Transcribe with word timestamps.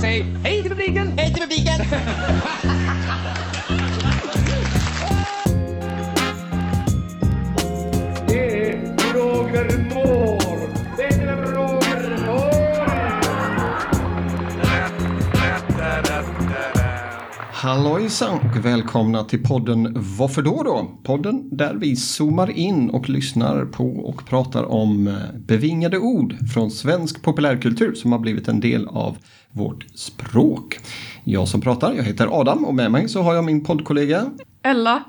Säg 0.00 0.22
hej 0.44 0.62
till 0.62 0.70
publiken! 0.70 1.18
Hej 1.18 1.34
till 1.34 1.42
publiken! 1.42 1.80
Hallojsan 17.62 18.38
och 18.38 18.64
välkomna 18.64 19.24
till 19.24 19.42
podden 19.42 19.92
Varför 20.18 20.42
då 20.42 20.62
då? 20.62 20.90
Podden 21.02 21.56
där 21.56 21.74
vi 21.74 21.96
zoomar 21.96 22.50
in 22.50 22.90
och 22.90 23.08
lyssnar 23.08 23.64
på 23.64 23.84
och 23.84 24.26
pratar 24.26 24.64
om 24.64 25.08
eh, 25.08 25.14
bevingade 25.34 25.98
ord 25.98 26.36
från 26.54 26.70
svensk 26.70 27.22
populärkultur 27.22 27.94
som 27.94 28.12
har 28.12 28.18
blivit 28.18 28.48
en 28.48 28.60
del 28.60 28.88
av 28.88 29.16
vårt 29.50 29.86
språk. 29.94 30.78
Jag 31.24 31.48
som 31.48 31.60
pratar, 31.60 31.94
jag 31.94 32.04
heter 32.04 32.40
Adam 32.40 32.64
och 32.64 32.74
med 32.74 32.90
mig 32.90 33.08
så 33.08 33.22
har 33.22 33.34
jag 33.34 33.44
min 33.44 33.64
poddkollega 33.64 34.30
Ella. 34.62 35.04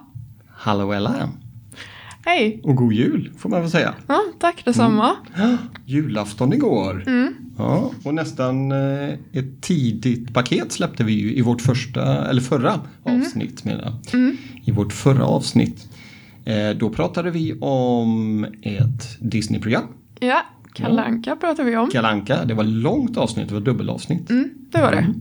Hallå 0.48 0.94
Ella! 0.94 1.30
Hej. 2.26 2.62
Och 2.64 2.76
god 2.76 2.94
jul 2.94 3.32
får 3.38 3.50
man 3.50 3.62
väl 3.62 3.70
säga. 3.70 3.94
Ja, 4.08 4.20
tack 4.40 4.66
detsamma. 4.66 5.16
Julafton 5.86 6.54
igår. 6.54 7.04
Ja, 7.58 7.92
och 8.04 8.14
nästan 8.14 8.72
eh, 8.72 9.10
ett 9.34 9.62
tidigt 9.62 10.34
paket 10.34 10.72
släppte 10.72 11.04
vi 11.04 11.14
ju 11.14 11.36
i 11.36 11.42
vårt 11.42 11.62
första, 11.62 12.30
eller 12.30 12.42
förra 12.42 12.80
avsnitt 13.04 13.66
menar 13.66 13.84
jag. 14.12 14.20
I 14.64 14.72
vårt 14.72 14.94
förra 14.94 15.26
avsnitt. 15.26 15.90
Eh, 16.46 16.70
då 16.70 16.90
pratade 16.90 17.32
vi 17.32 17.54
om 17.60 18.46
ett 18.62 19.18
Disney-program. 19.20 19.84
Ja, 20.20 20.42
Kalle 20.74 21.02
Anka 21.04 21.36
pratar 21.36 21.64
vi 21.64 21.78
om. 21.78 21.90
Kalanka. 21.90 22.46
Det 22.46 22.54
var 22.54 22.64
långt 22.64 23.18
avsnitt, 23.18 23.48
det 23.48 23.54
var 23.54 23.62
dubbelavsnitt. 23.62 24.30
Mm, 24.30 24.50
det 24.72 24.82
var 24.82 24.92
det. 24.92 25.14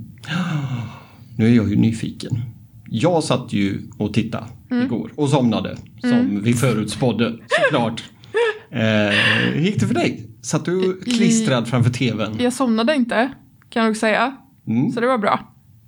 Nu 1.37 1.47
är 1.47 1.57
jag 1.57 1.71
ju 1.71 1.77
nyfiken. 1.77 2.43
Jag 2.95 3.25
satt 3.25 3.53
ju 3.53 3.79
och 3.99 4.15
tittade 4.15 4.45
igår 4.85 5.11
och 5.17 5.29
somnade 5.29 5.77
som 6.01 6.41
vi 6.43 6.53
förutspådde 6.53 7.39
såklart. 7.49 8.03
Eh, 8.71 9.63
gick 9.63 9.81
det 9.81 9.87
för 9.87 9.95
dig? 9.95 10.29
Satt 10.43 10.65
du 10.65 11.01
klistrad 11.01 11.69
framför 11.69 11.91
tvn? 11.91 12.37
Jag 12.39 12.53
somnade 12.53 12.95
inte, 12.95 13.33
kan 13.71 13.83
jag 13.83 13.89
nog 13.89 13.97
säga. 13.97 14.37
Mm. 14.67 14.91
Så 14.91 15.01
det 15.01 15.07
var 15.07 15.19
bra. 15.19 15.41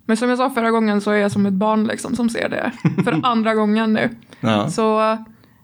Men 0.07 0.17
som 0.17 0.29
jag 0.29 0.39
sa 0.39 0.51
förra 0.51 0.71
gången 0.71 1.01
så 1.01 1.11
är 1.11 1.17
jag 1.17 1.33
som 1.33 1.47
ett 1.47 1.53
barn 1.53 1.87
liksom 1.87 2.17
som 2.17 2.29
ser 2.29 2.49
det 2.49 2.73
för 3.05 3.21
andra 3.23 3.55
gången 3.55 3.93
nu. 3.93 4.11
Ja. 4.41 4.71
Så 4.71 5.19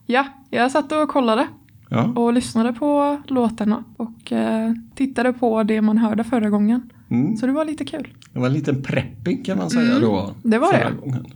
ja, 0.06 0.26
jag 0.50 0.70
satt 0.70 0.92
och 0.92 1.08
kollade 1.08 1.48
ja. 1.88 2.04
och 2.16 2.32
lyssnade 2.32 2.72
på 2.72 3.20
låtarna 3.26 3.84
och 3.96 4.32
eh, 4.32 4.72
tittade 4.94 5.32
på 5.32 5.62
det 5.62 5.80
man 5.80 5.98
hörde 5.98 6.24
förra 6.24 6.50
gången. 6.50 6.90
Mm. 7.10 7.36
Så 7.36 7.46
det 7.46 7.52
var 7.52 7.64
lite 7.64 7.84
kul. 7.84 8.14
Det 8.32 8.38
var 8.38 8.46
en 8.46 8.52
liten 8.52 8.82
prepping 8.82 9.44
kan 9.44 9.58
man 9.58 9.70
säga 9.70 9.98
då. 9.98 10.20
Mm, 10.20 10.34
det 10.42 10.58
var 10.58 10.72
det. 10.72 10.92
Gången. 11.00 11.26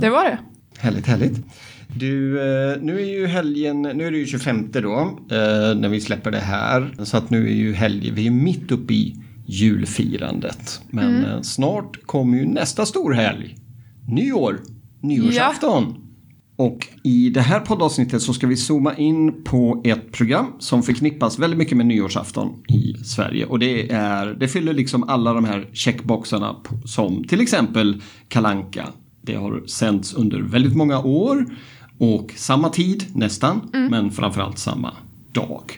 Det 0.00 0.10
var 0.10 0.24
det. 0.24 0.38
Härligt, 0.78 1.06
härligt. 1.06 1.40
Du, 1.96 2.38
eh, 2.40 2.76
nu 2.82 3.00
är 3.00 3.06
ju 3.06 3.26
helgen, 3.26 3.82
nu 3.82 4.06
är 4.06 4.10
det 4.10 4.18
ju 4.18 4.26
25 4.26 4.68
då, 4.72 4.98
eh, 5.30 5.74
när 5.78 5.88
vi 5.88 6.00
släpper 6.00 6.30
det 6.30 6.38
här. 6.38 6.94
Så 7.04 7.16
att 7.16 7.30
nu 7.30 7.48
är 7.48 7.54
ju 7.54 7.72
helgen, 7.72 8.14
vi 8.14 8.26
är 8.26 8.30
mitt 8.30 8.72
uppe 8.72 8.94
i 8.94 9.16
julfirandet. 9.46 10.80
Men 10.90 11.16
Mm. 11.16 11.30
eh, 11.30 11.40
snart 11.40 12.06
kommer 12.06 12.38
ju 12.38 12.46
nästa 12.46 12.86
storhelg. 12.86 13.56
Nyår, 14.08 14.60
nyårsafton. 15.00 15.94
Och 16.58 16.88
i 17.02 17.30
det 17.30 17.40
här 17.40 17.60
poddavsnittet 17.60 18.22
så 18.22 18.34
ska 18.34 18.46
vi 18.46 18.56
zooma 18.56 18.96
in 18.96 19.44
på 19.44 19.80
ett 19.84 20.12
program 20.12 20.52
som 20.58 20.82
förknippas 20.82 21.38
väldigt 21.38 21.58
mycket 21.58 21.76
med 21.76 21.86
nyårsafton 21.86 22.62
i 22.68 22.94
Sverige. 23.04 23.46
Och 23.46 23.58
det, 23.58 23.90
är, 23.90 24.26
det 24.26 24.48
fyller 24.48 24.74
liksom 24.74 25.02
alla 25.08 25.32
de 25.32 25.44
här 25.44 25.68
checkboxarna 25.72 26.56
som 26.84 27.24
till 27.24 27.40
exempel 27.40 28.02
Kalanka. 28.28 28.88
Det 29.22 29.34
har 29.34 29.62
sänds 29.66 30.14
under 30.14 30.40
väldigt 30.40 30.76
många 30.76 30.98
år 30.98 31.46
och 31.98 32.32
samma 32.36 32.68
tid 32.68 33.04
nästan, 33.14 33.60
men 33.90 34.10
framförallt 34.10 34.58
samma 34.58 34.94
dag. 35.32 35.72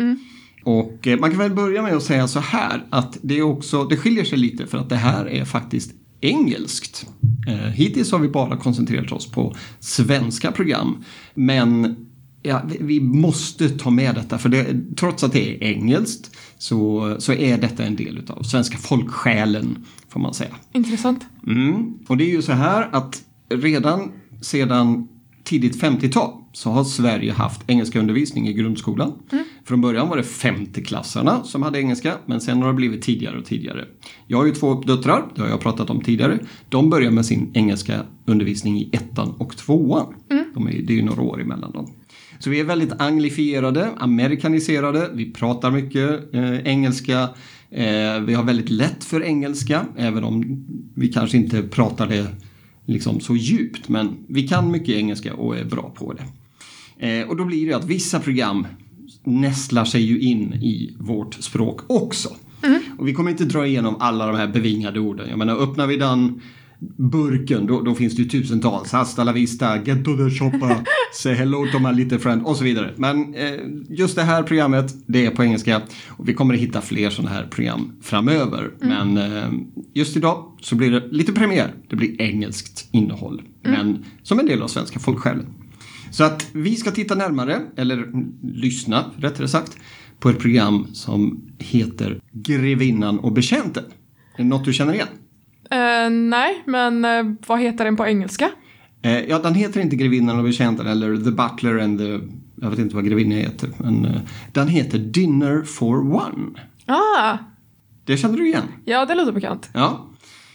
Och 0.65 1.07
eh, 1.07 1.19
man 1.19 1.31
kan 1.31 1.39
väl 1.39 1.55
börja 1.55 1.83
med 1.83 1.97
att 1.97 2.03
säga 2.03 2.29
så 2.29 2.41
här 2.41 2.85
att 2.91 3.19
det, 3.23 3.39
är 3.39 3.43
också, 3.43 3.85
det 3.85 3.97
skiljer 3.97 4.25
sig 4.25 4.39
lite 4.39 4.67
för 4.67 4.79
att 4.79 4.89
det 4.89 4.97
här 4.97 5.29
är 5.29 5.45
faktiskt 5.45 5.93
engelskt. 6.21 7.07
Eh, 7.49 7.55
hittills 7.57 8.13
har 8.13 8.19
vi 8.19 8.29
bara 8.29 8.57
koncentrerat 8.57 9.13
oss 9.13 9.31
på 9.31 9.55
svenska 9.81 10.53
program. 10.53 11.05
Men 11.35 11.97
ja, 12.43 12.63
vi- 12.81 13.01
måste 13.01 13.69
ta 13.69 13.91
med 13.91 14.15
detta 14.15 14.39
för 14.39 14.49
det, 14.49 14.67
trots 14.97 15.25
att 15.25 15.33
det 15.33 15.55
är 15.55 15.63
engelskt 15.69 16.37
så, 16.59 17.17
så 17.19 17.33
är 17.33 17.59
detta 17.59 17.85
en 17.85 17.97
del 17.97 18.23
av 18.29 18.43
svenska 18.43 18.79
folksjälen 18.79 19.85
får 20.09 20.21
man 20.21 20.35
säga. 20.35 20.55
Intressant. 20.73 21.27
Mm. 21.47 21.95
Och 22.09 22.17
det 22.17 22.25
är 22.25 22.31
ju 22.31 22.43
så 22.43 22.53
här 22.53 22.89
att 22.93 23.23
redan 23.49 24.13
sedan 24.41 25.09
tidigt 25.45 25.83
50-tal 25.83 26.31
så 26.53 26.71
har 26.71 26.85
Sverige 26.85 27.33
haft 27.33 27.61
engelska 27.67 28.01
undervisning 28.01 28.49
i 28.49 28.53
grundskolan. 28.53 29.13
Från 29.65 29.81
början 29.81 30.09
var 30.09 30.17
det 30.17 30.23
femteklassarna 30.23 31.45
som 31.45 31.63
hade 31.63 31.79
engelska 31.79 32.15
men 32.27 32.41
sen 32.41 32.63
har 32.63 32.69
det 32.69 32.75
blivit 32.75 33.03
tidigare 33.03 33.39
och 33.39 33.45
tidigare. 33.45 33.85
Jag 34.27 34.39
har 34.39 34.47
ju 34.47 34.53
två 34.53 34.75
döttrar, 34.75 35.27
det 35.35 35.43
har 35.43 35.49
jag 35.49 35.61
pratat 35.61 35.91
om 35.91 36.01
tidigare. 36.01 36.39
De 36.69 36.91
börjar 36.91 37.11
med 37.11 37.27
sin 37.27 37.51
engelska 37.55 38.03
undervisning 38.25 38.79
i 38.79 38.91
ettan 38.93 39.31
och 39.39 39.57
tvåan. 39.57 40.15
De 40.55 40.67
är, 40.67 40.73
det 40.73 40.93
är 40.93 40.97
ju 40.97 41.03
några 41.03 41.23
år 41.23 41.41
emellan 41.41 41.73
dem. 41.73 41.93
Så 42.39 42.51
vi 42.51 42.61
är 42.61 42.65
väldigt 42.65 42.93
anglifierade, 42.93 43.89
amerikaniserade, 43.97 45.11
vi 45.15 45.33
pratar 45.33 45.71
mycket 45.71 46.35
eh, 46.35 46.67
engelska. 46.67 47.29
Eh, 47.71 48.21
vi 48.21 48.35
har 48.35 48.43
väldigt 48.43 48.71
lätt 48.71 49.05
för 49.05 49.23
engelska, 49.23 49.87
även 49.97 50.25
om 50.25 50.65
vi 50.95 51.09
kanske 51.09 51.37
inte 51.37 51.63
pratar 51.63 52.07
det 52.07 52.27
liksom 52.87 53.21
så 53.21 53.37
djupt. 53.37 53.89
Men 53.89 54.17
vi 54.27 54.49
kan 54.49 54.71
mycket 54.71 54.95
engelska 54.95 55.35
och 55.35 55.57
är 55.57 55.65
bra 55.65 55.93
på 55.95 56.13
det. 56.13 56.25
Eh, 57.09 57.29
och 57.29 57.37
då 57.37 57.45
blir 57.45 57.67
det 57.67 57.73
att 57.77 57.85
vissa 57.85 58.21
program 58.21 58.67
nästlar 59.25 59.85
sig 59.85 60.03
ju 60.03 60.21
in 60.21 60.53
i 60.53 60.97
vårt 60.99 61.35
språk 61.35 61.81
också. 61.87 62.29
Och 62.99 63.09
vi 63.09 63.15
kommer 63.15 63.31
inte 63.31 63.45
dra 63.45 63.67
igenom 63.67 63.97
alla 64.01 64.27
de 64.27 64.37
här 64.37 64.49
bevingade 64.49 65.01
orden. 65.01 65.29
Jag 65.29 65.39
menar, 65.39 65.57
öppnar 65.57 65.87
vi 65.87 65.97
den 65.97 66.41
burken, 66.81 67.67
då, 67.67 67.81
då 67.81 67.95
finns 67.95 68.17
det 68.17 68.23
ju 68.23 68.29
tusentals. 68.29 68.93
Hasta 68.93 69.25
la 69.25 69.33
vista, 69.33 69.77
get 69.77 70.05
to 70.05 70.17
the 70.17 70.31
shoppa, 70.31 70.85
say 71.15 71.35
hello 71.35 71.67
to 71.73 71.79
my 71.79 71.93
little 71.93 72.19
friend 72.19 72.43
och 72.45 72.57
så 72.57 72.65
vidare. 72.65 72.95
Men 72.97 73.35
eh, 73.35 73.59
just 73.89 74.17
det 74.17 74.23
här 74.23 74.43
programmet, 74.43 74.95
det 75.07 75.27
är 75.27 75.31
på 75.31 75.45
engelska. 75.45 75.83
Och 76.09 76.29
vi 76.29 76.35
kommer 76.35 76.55
att 76.55 76.61
hitta 76.61 76.81
fler 76.81 77.11
sådana 77.11 77.35
här 77.35 77.47
program 77.47 77.93
framöver. 78.03 78.71
Men 78.81 79.17
eh, 79.17 79.49
just 79.95 80.17
idag 80.17 80.57
så 80.61 80.77
blir 80.77 80.91
det 80.91 81.09
lite 81.11 81.33
premiär. 81.33 81.75
Det 81.89 81.97
blir 81.97 82.21
engelskt 82.21 82.89
innehåll. 82.93 83.43
Men 83.63 84.05
som 84.23 84.41
en 84.41 84.47
del 84.47 84.63
av 84.63 84.69
svenska 84.69 84.99
folksjälen. 84.99 85.47
Så 86.11 86.25
att 86.25 86.47
vi 86.53 86.77
ska 86.77 86.91
titta 86.91 87.15
närmare, 87.15 87.61
eller 87.77 87.97
mm, 87.97 88.33
lyssna 88.43 89.05
rättare 89.17 89.49
sagt, 89.49 89.79
på 90.19 90.31
ett 90.31 90.39
program 90.39 90.87
som 90.93 91.49
heter 91.59 92.21
Grevinnan 92.33 93.19
och 93.19 93.33
betjänten. 93.33 93.85
Är 94.35 94.43
det 94.43 94.49
något 94.49 94.65
du 94.65 94.73
känner 94.73 94.95
igen? 94.95 95.09
Eh, 95.71 96.11
nej, 96.11 96.63
men 96.67 97.05
eh, 97.05 97.25
vad 97.47 97.61
heter 97.61 97.85
den 97.85 97.97
på 97.97 98.07
engelska? 98.07 98.51
Eh, 99.03 99.19
ja, 99.21 99.39
den 99.39 99.55
heter 99.55 99.81
inte 99.81 99.97
Grevinnan 99.97 100.39
och 100.39 100.45
betjänten 100.45 100.87
eller 100.87 101.17
The 101.17 101.31
Butler 101.31 101.79
and 101.79 101.99
the... 101.99 102.21
Jag 102.63 102.71
vet 102.71 102.79
inte 102.79 102.95
vad 102.95 103.05
grevinnan 103.07 103.39
heter. 103.39 103.71
Men 103.79 104.21
den 104.53 104.69
heter 104.69 104.99
Dinner 104.99 105.63
for 105.63 106.15
One. 106.15 106.61
Ah, 106.87 107.39
Det 108.05 108.17
känner 108.17 108.37
du 108.37 108.47
igen? 108.49 108.63
ja 108.85 109.05
det 109.07 109.15
låter 109.15 109.33
bekant. 109.33 109.71
Ja. 109.75 110.07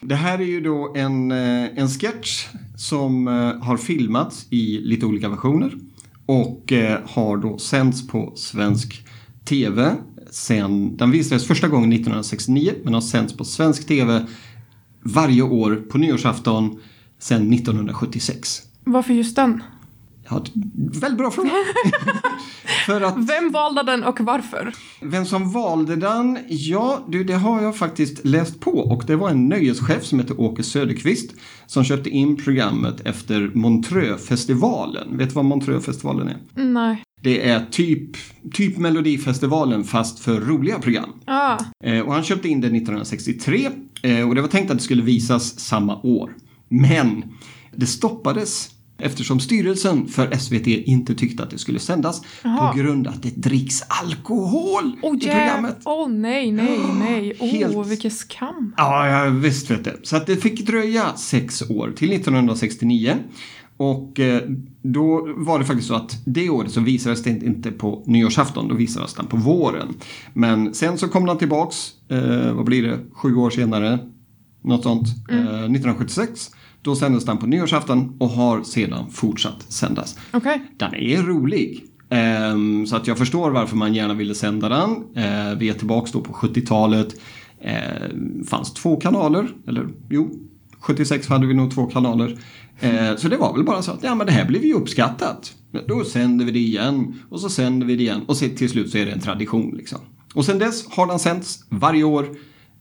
Det 0.01 0.15
här 0.15 0.39
är 0.39 0.43
ju 0.45 0.61
då 0.61 0.93
en, 0.95 1.31
en 1.31 1.87
sketch 1.87 2.47
som 2.77 3.27
har 3.61 3.77
filmats 3.77 4.47
i 4.49 4.79
lite 4.79 5.05
olika 5.05 5.29
versioner 5.29 5.71
och 6.25 6.73
har 7.05 7.37
då 7.37 7.57
sänds 7.57 8.07
på 8.07 8.33
svensk 8.35 9.05
tv 9.45 9.95
sen, 10.31 10.97
den 10.97 11.11
visades 11.11 11.47
första 11.47 11.67
gången 11.67 11.93
1969 11.93 12.71
men 12.83 12.93
har 12.93 13.01
sänds 13.01 13.37
på 13.37 13.45
svensk 13.45 13.87
tv 13.87 14.25
varje 15.05 15.41
år 15.41 15.75
på 15.89 15.97
nyårsafton 15.97 16.79
sedan 17.19 17.53
1976. 17.53 18.61
Varför 18.83 19.13
just 19.13 19.35
den? 19.35 19.63
Ja, 20.29 20.43
väldigt 21.01 21.17
bra 21.17 21.31
fråga. 21.31 21.49
För 22.85 23.01
att 23.01 23.17
Vem 23.17 23.51
valde 23.51 23.83
den 23.83 24.03
och 24.03 24.19
varför? 24.21 24.73
vem 25.01 25.25
som 25.25 25.51
valde 25.51 25.95
den? 25.95 26.39
Ja, 26.49 27.05
du, 27.07 27.23
det 27.23 27.33
har 27.33 27.61
jag 27.63 27.75
faktiskt 27.77 28.25
läst 28.25 28.59
på 28.59 28.71
och 28.71 29.03
det 29.07 29.15
var 29.15 29.29
en 29.29 29.47
nöjeschef 29.49 30.03
som 30.05 30.19
heter 30.19 30.41
Åke 30.41 30.63
Söderqvist 30.63 31.31
som 31.67 31.83
köpte 31.83 32.09
in 32.09 32.35
programmet 32.37 33.01
efter 33.05 33.51
Montreux-festivalen. 33.53 35.17
Vet 35.17 35.29
du 35.29 35.35
vad 35.35 35.45
Montreux-festivalen 35.45 36.27
är? 36.27 36.37
Nej. 36.63 37.03
Det 37.21 37.49
är 37.49 37.65
typ, 37.71 38.09
typ 38.53 38.77
Melodifestivalen 38.77 39.83
fast 39.83 40.19
för 40.19 40.41
roliga 40.41 40.79
program. 40.79 41.09
Ah, 41.25 41.57
Eh, 41.83 41.99
och 41.99 42.13
han 42.13 42.23
köpte 42.23 42.49
in 42.49 42.61
det 42.61 42.67
1963 42.67 43.65
eh, 43.65 43.71
och 44.27 44.35
det 44.35 44.41
var 44.41 44.47
tänkt 44.47 44.71
att 44.71 44.77
det 44.77 44.83
skulle 44.83 45.03
visas 45.03 45.59
samma 45.59 45.95
år. 46.01 46.31
Men 46.69 47.23
det 47.75 47.85
stoppades 47.85 48.69
Eftersom 48.97 49.39
styrelsen 49.39 50.07
för 50.07 50.37
SVT 50.37 50.67
inte 50.67 51.15
tyckte 51.15 51.43
att 51.43 51.49
det 51.49 51.57
skulle 51.57 51.79
sändas 51.79 52.21
Jaha. 52.43 52.71
på 52.71 52.77
grund 52.77 53.07
av 53.07 53.13
att 53.13 53.23
det 53.23 53.35
dricks 53.35 53.83
alkohol 53.87 54.95
Åh 55.01 55.15
i 55.17 55.19
programmet. 55.19 55.77
oh, 55.85 56.09
nej, 56.09 56.51
nej, 56.51 56.79
nej. 56.99 57.33
Åh, 57.39 57.47
Helt- 57.49 57.87
vilken 57.87 58.11
skam. 58.11 58.73
Ja, 58.77 59.07
ja, 59.07 59.29
visst 59.29 59.71
vet 59.71 59.83
du. 59.83 59.99
Så 60.03 60.15
att 60.17 60.27
det 60.27 60.35
fick 60.35 60.65
dröja 60.67 61.13
sex 61.15 61.61
år 61.69 61.93
till 61.97 62.11
1969. 62.13 63.15
Och 63.77 64.19
eh, 64.19 64.41
då 64.81 65.27
var 65.37 65.59
det 65.59 65.65
faktiskt 65.65 65.87
så 65.87 65.95
att 65.95 66.21
det 66.25 66.49
året 66.49 66.71
så 66.71 66.81
visades 66.81 67.23
det 67.23 67.29
inte 67.29 67.71
på 67.71 68.03
nyårsafton, 68.05 68.67
då 68.67 68.75
visades 68.75 69.13
den 69.13 69.25
på 69.25 69.37
våren. 69.37 69.87
Men 70.33 70.73
sen 70.73 70.97
så 70.97 71.07
kom 71.07 71.25
den 71.25 71.37
tillbaks, 71.37 71.91
eh, 72.09 72.53
vad 72.53 72.65
blir 72.65 72.83
det, 72.83 72.99
sju 73.13 73.35
år 73.35 73.49
senare, 73.49 73.99
något 74.61 74.83
sånt, 74.83 75.07
eh, 75.29 75.37
1976. 75.37 76.51
Då 76.81 76.95
sändes 76.95 77.25
den 77.25 77.37
på 77.37 77.47
nyårsafton 77.47 78.15
och 78.19 78.29
har 78.29 78.63
sedan 78.63 79.09
fortsatt 79.11 79.65
sändas. 79.71 80.19
Okej. 80.33 80.61
Den 80.77 80.95
är 80.95 81.21
rolig. 81.21 81.83
Ehm, 82.09 82.85
så 82.87 82.95
att 82.95 83.07
jag 83.07 83.17
förstår 83.17 83.51
varför 83.51 83.75
man 83.75 83.93
gärna 83.93 84.13
ville 84.13 84.35
sända 84.35 84.69
den. 84.69 84.89
Eh, 85.15 85.57
vi 85.57 85.69
är 85.69 85.73
tillbaks 85.73 86.11
då 86.11 86.21
på 86.21 86.33
70-talet. 86.33 87.15
Eh, 87.59 88.09
fanns 88.47 88.73
två 88.73 88.95
kanaler, 88.95 89.47
eller 89.67 89.87
jo, 90.09 90.29
76 90.79 91.27
hade 91.27 91.47
vi 91.47 91.53
nog 91.53 91.71
två 91.71 91.85
kanaler. 91.85 92.37
Eh, 92.79 93.15
så 93.15 93.27
det 93.27 93.37
var 93.37 93.53
väl 93.53 93.63
bara 93.63 93.81
så 93.81 93.91
att 93.91 94.03
ja 94.03 94.15
men 94.15 94.27
det 94.27 94.33
här 94.33 94.45
blev 94.45 94.65
ju 94.65 94.73
uppskattat. 94.73 95.53
Då 95.87 96.03
sänder 96.03 96.45
vi 96.45 96.51
det 96.51 96.59
igen 96.59 97.19
och 97.29 97.39
så 97.39 97.49
sänder 97.49 97.87
vi 97.87 97.95
det 97.95 98.03
igen 98.03 98.21
och 98.27 98.37
så 98.37 98.45
till 98.49 98.69
slut 98.69 98.91
så 98.91 98.97
är 98.97 99.05
det 99.05 99.11
en 99.11 99.19
tradition 99.19 99.73
liksom. 99.77 99.99
Och 100.33 100.45
sen 100.45 100.59
dess 100.59 100.87
har 100.89 101.07
den 101.07 101.19
sänts 101.19 101.65
varje 101.69 102.03
år 102.03 102.29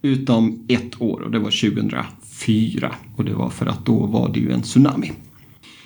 utom 0.03 0.67
ett 0.69 1.01
år 1.01 1.21
och 1.21 1.31
det 1.31 1.39
var 1.39 1.51
2004 1.51 2.95
och 3.17 3.25
det 3.25 3.35
var 3.35 3.51
för 3.51 3.67
att 3.67 3.87
då 3.87 4.07
var 4.07 4.33
det 4.33 4.41
ju 4.41 4.53
en 4.53 4.63
tsunami. 4.63 5.13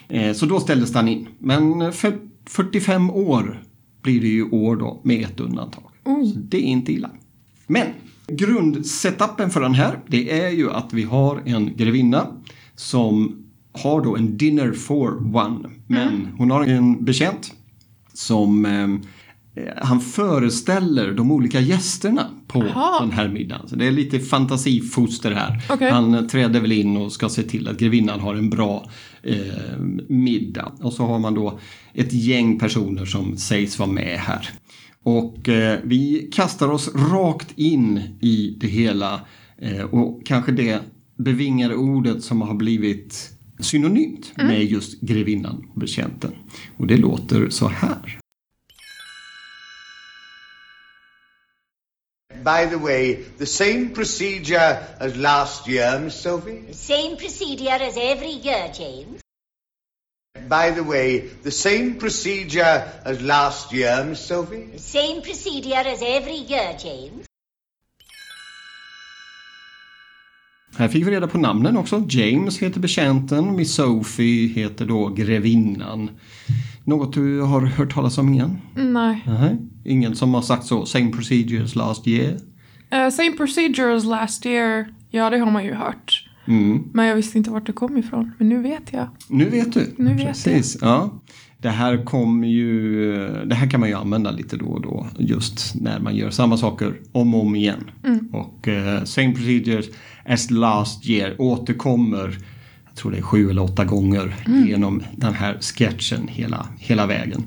Eh, 0.08 0.32
Så 0.32 0.46
då 0.46 0.60
ställdes 0.60 0.92
den 0.92 1.08
in. 1.08 1.28
Men 1.38 1.92
för 1.92 2.18
45 2.46 3.10
år 3.10 3.62
blir 4.02 4.20
det 4.20 4.28
ju 4.28 4.44
år 4.50 4.76
då 4.76 5.00
med 5.04 5.24
ett 5.24 5.40
undantag. 5.40 5.84
Så 6.04 6.32
det 6.34 6.56
är 6.56 6.62
inte 6.62 6.92
illa. 6.92 7.10
Men 7.66 7.86
grundsetupen 8.28 9.50
för 9.50 9.60
den 9.60 9.74
här 9.74 9.98
det 10.06 10.40
är 10.40 10.50
ju 10.50 10.70
att 10.70 10.92
vi 10.92 11.02
har 11.02 11.42
en 11.44 11.76
grevinna 11.76 12.26
som 12.76 13.44
har 13.72 14.04
då 14.04 14.16
en 14.16 14.36
dinner 14.36 14.72
for 14.72 15.36
one. 15.36 15.68
Men 15.86 16.28
hon 16.38 16.50
har 16.50 16.64
en 16.64 17.04
betjänt 17.04 17.52
som 18.12 18.66
eh, 18.66 18.88
han 19.76 20.00
föreställer 20.00 21.12
de 21.12 21.32
olika 21.32 21.60
gästerna 21.60 22.30
på 22.46 22.66
Jaha. 22.66 23.00
den 23.00 23.12
här 23.12 23.28
middagen. 23.28 23.68
Så 23.68 23.76
det 23.76 23.86
är 23.86 23.90
lite 23.90 24.20
fantasifoster 24.20 25.32
här. 25.32 25.62
Okej. 25.70 25.90
Han 25.90 26.28
träder 26.28 26.60
väl 26.60 26.72
in 26.72 26.96
och 26.96 27.12
ska 27.12 27.28
se 27.28 27.42
till 27.42 27.68
att 27.68 27.78
grevinnan 27.78 28.20
har 28.20 28.34
en 28.34 28.50
bra 28.50 28.90
eh, 29.22 29.36
middag. 30.08 30.72
Och 30.80 30.92
så 30.92 31.06
har 31.06 31.18
man 31.18 31.34
då 31.34 31.58
ett 31.94 32.12
gäng 32.12 32.58
personer 32.58 33.04
som 33.04 33.36
sägs 33.36 33.78
vara 33.78 33.90
med 33.90 34.18
här. 34.18 34.48
Och 35.02 35.48
eh, 35.48 35.78
vi 35.84 36.30
kastar 36.32 36.68
oss 36.68 36.90
rakt 36.94 37.52
in 37.58 38.00
i 38.20 38.56
det 38.60 38.66
hela 38.66 39.20
eh, 39.58 39.82
och 39.82 40.26
kanske 40.26 40.52
det 40.52 40.80
bevingade 41.16 41.74
ordet 41.74 42.22
som 42.22 42.42
har 42.42 42.54
blivit 42.54 43.37
synonymt 43.60 44.36
med 44.36 44.64
just 44.64 45.00
grevinnan 45.00 45.66
och 45.74 45.80
betjänten. 45.80 46.34
Och 46.76 46.86
det 46.86 46.96
låter 46.96 47.50
så 47.50 47.68
här. 47.68 48.18
By 52.44 52.66
the 52.66 52.78
way, 52.78 53.24
the 53.38 53.46
same 53.46 53.90
procedure 53.90 54.78
as 55.00 55.16
last 55.16 55.68
year, 55.68 55.98
Miss 56.00 56.14
Sophie? 56.14 56.72
Same 56.72 57.16
procedure 57.16 57.82
as 57.82 57.96
every 57.96 58.30
year, 58.30 58.72
James. 58.72 59.20
By 60.48 60.70
the 60.70 60.82
way, 60.82 61.28
the 61.42 61.50
same 61.50 61.98
procedure 61.98 62.90
as 63.04 63.20
last 63.20 63.72
year, 63.72 64.04
Miss 64.04 64.20
Sophie? 64.20 64.78
Same 64.78 65.20
procedure 65.20 65.74
as 65.74 66.00
every 66.00 66.36
year, 66.36 66.74
James. 66.78 67.27
Här 70.76 70.88
fick 70.88 71.06
vi 71.06 71.10
reda 71.10 71.26
på 71.26 71.38
namnen 71.38 71.76
också. 71.76 72.04
James 72.08 72.58
heter 72.58 72.80
betjänten, 72.80 73.56
Miss 73.56 73.74
Sophie 73.74 74.48
heter 74.48 74.86
då 74.86 75.08
grevinnan. 75.08 76.10
Något 76.84 77.12
du 77.12 77.40
har 77.40 77.60
hört 77.60 77.94
talas 77.94 78.18
om 78.18 78.32
igen? 78.32 78.58
Nej. 78.76 79.24
Nej. 79.26 79.56
Ingen 79.84 80.16
som 80.16 80.34
har 80.34 80.42
sagt 80.42 80.64
så, 80.64 80.86
same 80.86 81.10
procedures 81.10 81.74
last 81.74 82.08
year? 82.08 82.36
Eh, 82.90 83.10
same 83.10 83.32
procedures 83.32 84.04
last 84.04 84.46
year. 84.46 84.86
Ja, 85.10 85.30
det 85.30 85.38
har 85.38 85.50
man 85.50 85.64
ju 85.64 85.74
hört. 85.74 86.28
Mm. 86.46 86.82
Men 86.92 87.06
jag 87.06 87.16
visste 87.16 87.38
inte 87.38 87.50
vart 87.50 87.66
det 87.66 87.72
kom 87.72 87.96
ifrån. 87.96 88.32
Men 88.38 88.48
nu 88.48 88.62
vet 88.62 88.92
jag. 88.92 89.08
Nu 89.28 89.44
vet 89.44 89.72
du. 89.72 89.94
Nu 89.98 90.14
vet 90.14 90.26
Precis. 90.26 90.78
Ja. 90.80 91.22
Det 91.60 91.68
här 91.68 92.04
kommer 92.04 92.48
ju, 92.48 93.16
det 93.44 93.54
här 93.54 93.70
kan 93.70 93.80
man 93.80 93.88
ju 93.88 93.94
använda 93.94 94.30
lite 94.30 94.56
då 94.56 94.66
och 94.66 94.82
då 94.82 95.06
just 95.18 95.74
när 95.74 96.00
man 96.00 96.16
gör 96.16 96.30
samma 96.30 96.56
saker 96.56 96.94
om 97.12 97.34
och 97.34 97.42
om 97.42 97.56
igen. 97.56 97.90
Och 98.32 98.68
eh, 98.68 99.04
same 99.04 99.34
procedures 99.34 99.86
as 100.28 100.50
last 100.50 101.06
year 101.06 101.34
återkommer, 101.38 102.38
jag 102.86 102.94
tror 102.94 103.10
det 103.10 103.18
är 103.18 103.22
sju 103.22 103.50
eller 103.50 103.62
åtta 103.62 103.84
gånger 103.84 104.34
genom 104.66 105.02
den 105.16 105.34
här 105.34 105.58
sketchen 105.60 106.28
hela, 106.28 106.66
hela 106.78 107.06
vägen. 107.06 107.44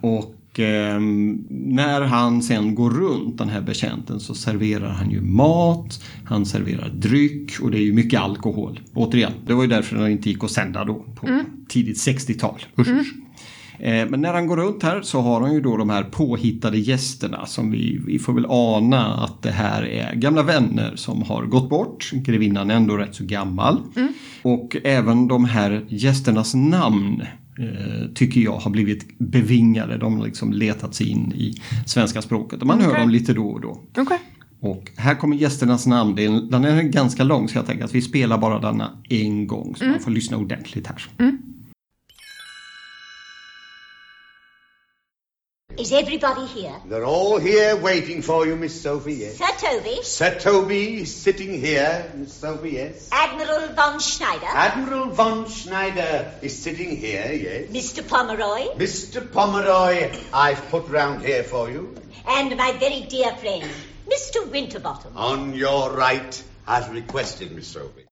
Och 0.00 0.60
ehm, 0.60 1.44
när 1.50 2.00
han 2.00 2.42
sen 2.42 2.74
går 2.74 2.90
runt 2.90 3.38
den 3.38 3.48
här 3.48 3.60
betjänten 3.60 4.20
så 4.20 4.34
serverar 4.34 4.88
han 4.88 5.10
ju 5.10 5.20
mat, 5.20 6.04
han 6.24 6.46
serverar 6.46 6.88
dryck 6.88 7.60
och 7.60 7.70
det 7.70 7.78
är 7.78 7.82
ju 7.82 7.92
mycket 7.92 8.20
alkohol. 8.20 8.80
Återigen, 8.94 9.32
det 9.46 9.54
var 9.54 9.62
ju 9.62 9.68
därför 9.68 9.96
den 9.96 10.10
inte 10.10 10.30
gick 10.30 10.44
att 10.44 10.50
sända 10.50 10.84
då 10.84 10.94
på 10.94 11.40
tidigt 11.68 11.96
60-tal. 11.96 12.62
Usch, 12.78 12.88
usch. 12.88 13.14
Eh, 13.78 14.08
Men 14.08 14.20
när 14.20 14.32
han 14.34 14.46
går 14.46 14.56
runt 14.56 14.82
här 14.82 15.02
så 15.02 15.20
har 15.20 15.40
han 15.40 15.54
ju 15.54 15.60
då 15.60 15.76
de 15.76 15.90
här 15.90 16.02
påhittade 16.02 16.78
gästerna 16.78 17.46
som 17.46 17.70
vi, 17.70 18.00
vi 18.06 18.18
får 18.18 18.32
väl 18.32 18.46
ana 18.48 19.14
att 19.14 19.42
det 19.42 19.50
här 19.50 19.82
är 19.82 20.14
gamla 20.14 20.42
vänner 20.42 20.92
som 20.96 21.22
har 21.22 21.42
gått 21.44 21.70
bort. 21.70 22.10
Grevinnan 22.12 22.70
är 22.70 22.74
ändå 22.74 22.96
rätt 22.96 23.14
så 23.14 23.24
gammal. 23.24 23.78
Och 24.42 24.76
även 24.84 25.28
de 25.28 25.44
här 25.44 25.84
gästernas 25.88 26.54
namn 26.54 27.22
eh, 27.58 28.12
tycker 28.14 28.40
jag 28.40 28.56
har 28.56 28.70
blivit 28.70 29.18
bevingade. 29.18 29.98
De 29.98 30.18
har 30.18 30.26
liksom 30.26 30.52
letat 30.52 30.94
sig 30.94 31.08
in 31.08 31.32
i 31.32 31.54
svenska 31.86 32.22
språket 32.22 32.60
och 32.60 32.66
man 32.66 32.80
hör 32.80 32.88
Okej. 32.88 33.00
dem 33.00 33.10
lite 33.10 33.32
då 33.32 33.48
och 33.48 33.60
då. 33.60 33.80
Okej. 33.96 34.18
Och 34.60 34.90
här 34.96 35.14
kommer 35.14 35.36
gästernas 35.36 35.86
namn. 35.86 36.14
Den 36.50 36.64
är 36.64 36.82
ganska 36.82 37.24
lång 37.24 37.48
så 37.48 37.58
jag 37.58 37.66
tänker 37.66 37.84
att 37.84 37.94
vi 37.94 38.02
spelar 38.02 38.38
bara 38.38 38.58
denna 38.58 38.90
en 39.08 39.46
gång 39.46 39.74
så 39.76 39.84
man 39.84 40.00
får 40.00 40.10
lyssna 40.10 40.36
ordentligt 40.36 40.86
här. 40.86 41.02
Is 45.78 45.92
everybody 45.92 46.44
here? 46.46 46.74
They're 46.86 47.04
all 47.04 47.38
here 47.38 47.76
waiting 47.76 48.20
for 48.20 48.44
you, 48.44 48.56
Miss 48.56 48.82
Sophie, 48.82 49.14
yes. 49.14 49.36
Sir 49.38 49.52
Toby, 49.58 50.02
Sir 50.02 50.36
Toby 50.36 51.02
is 51.02 51.14
sitting 51.14 51.60
here, 51.60 52.10
Miss 52.16 52.32
Sophie, 52.32 52.70
yes. 52.70 53.08
Admiral 53.12 53.68
von 53.76 54.00
Schneider, 54.00 54.46
Admiral 54.46 55.10
von 55.10 55.48
Schneider 55.48 56.34
is 56.42 56.58
sitting 56.60 56.96
here, 56.96 57.32
yes. 57.32 57.70
Mr. 57.70 58.02
Pomeroy, 58.02 58.74
Mr. 58.76 59.20
Pomeroy, 59.32 60.10
I've 60.34 60.68
put 60.68 60.88
round 60.88 61.22
here 61.24 61.44
for 61.44 61.70
you. 61.70 61.94
and 62.26 62.56
my 62.56 62.72
very 62.72 63.06
dear 63.08 63.30
friend, 63.36 63.70
Mr. 64.08 64.50
Winterbottom. 64.50 65.16
On 65.16 65.54
your 65.54 65.92
right, 65.92 66.42
as 66.66 66.88
requested, 66.88 67.52
Miss 67.52 67.68
Sophie. 67.68 68.04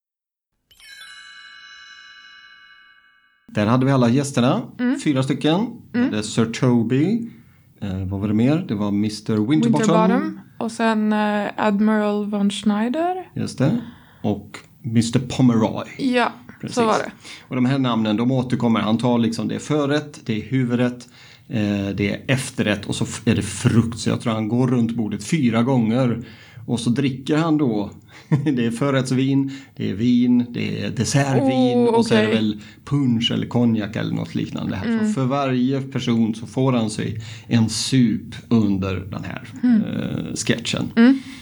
Där 3.52 3.66
hade 3.66 3.86
vi 3.86 3.92
alla 3.92 4.08
gästerna, 4.08 4.72
mm. 4.78 5.00
fyra 5.00 5.22
stycken. 5.22 5.82
Mm. 5.94 6.10
Det 6.10 6.18
är 6.18 6.22
Sir 6.22 6.46
Toby. 6.46 7.30
Eh, 7.80 8.04
vad 8.04 8.20
var 8.20 8.28
det 8.28 8.34
mer? 8.34 8.64
Det 8.68 8.74
var 8.74 8.88
Mr 8.88 9.48
Winterbottom. 9.50 9.70
Winterbottom. 9.70 10.40
Och 10.58 10.72
sen 10.72 11.12
eh, 11.12 11.48
Admiral 11.56 12.30
von 12.30 12.50
Schneider. 12.50 13.30
Just 13.34 13.58
det. 13.58 13.80
Och 14.22 14.58
Mr 14.84 15.18
Pomeroy. 15.36 15.86
Ja, 15.98 16.32
Precis. 16.60 16.74
så 16.74 16.86
var 16.86 16.98
det. 16.98 17.10
Och 17.48 17.54
de 17.54 17.64
här 17.66 17.78
namnen 17.78 18.16
de 18.16 18.30
återkommer. 18.32 18.80
Han 18.80 18.98
tar 18.98 19.18
liksom 19.18 19.48
det 19.48 19.54
är 19.54 19.58
förrätt, 19.58 20.20
det 20.24 20.42
är 20.42 20.44
huvudrätt, 20.44 21.08
eh, 21.48 21.88
det 21.94 22.10
är 22.10 22.20
efterrätt 22.34 22.86
och 22.86 22.94
så 22.94 23.06
är 23.24 23.34
det 23.34 23.42
frukt. 23.42 23.98
Så 23.98 24.10
jag 24.10 24.20
tror 24.20 24.32
han 24.32 24.48
går 24.48 24.68
runt 24.68 24.90
bordet 24.96 25.24
fyra 25.24 25.62
gånger. 25.62 26.24
Och 26.66 26.80
så 26.80 26.90
dricker 26.90 27.36
han 27.36 27.58
då. 27.58 27.90
Det 28.28 28.66
är 28.66 28.70
förrättsvin, 28.70 29.52
det 29.76 29.90
är 29.90 29.94
vin, 29.94 30.46
det 30.50 30.82
är 30.82 30.90
dessertvin 30.90 31.78
Oh, 31.78 31.94
och 31.94 32.06
så 32.06 32.14
är 32.14 32.22
det 32.22 32.34
väl 32.34 32.60
punch 32.84 33.30
eller 33.30 33.46
konjak 33.46 33.96
eller 33.96 34.14
något 34.14 34.34
liknande. 34.34 34.76
Här. 34.76 35.06
Så 35.06 35.12
för 35.12 35.24
varje 35.24 35.80
person 35.80 36.34
så 36.34 36.46
får 36.46 36.72
han 36.72 36.90
sig 36.90 37.20
en 37.46 37.68
sup 37.68 38.34
under 38.48 38.96
den 38.96 39.24
här 39.24 39.48
eh, 39.62 40.34
sketchen. 40.34 40.92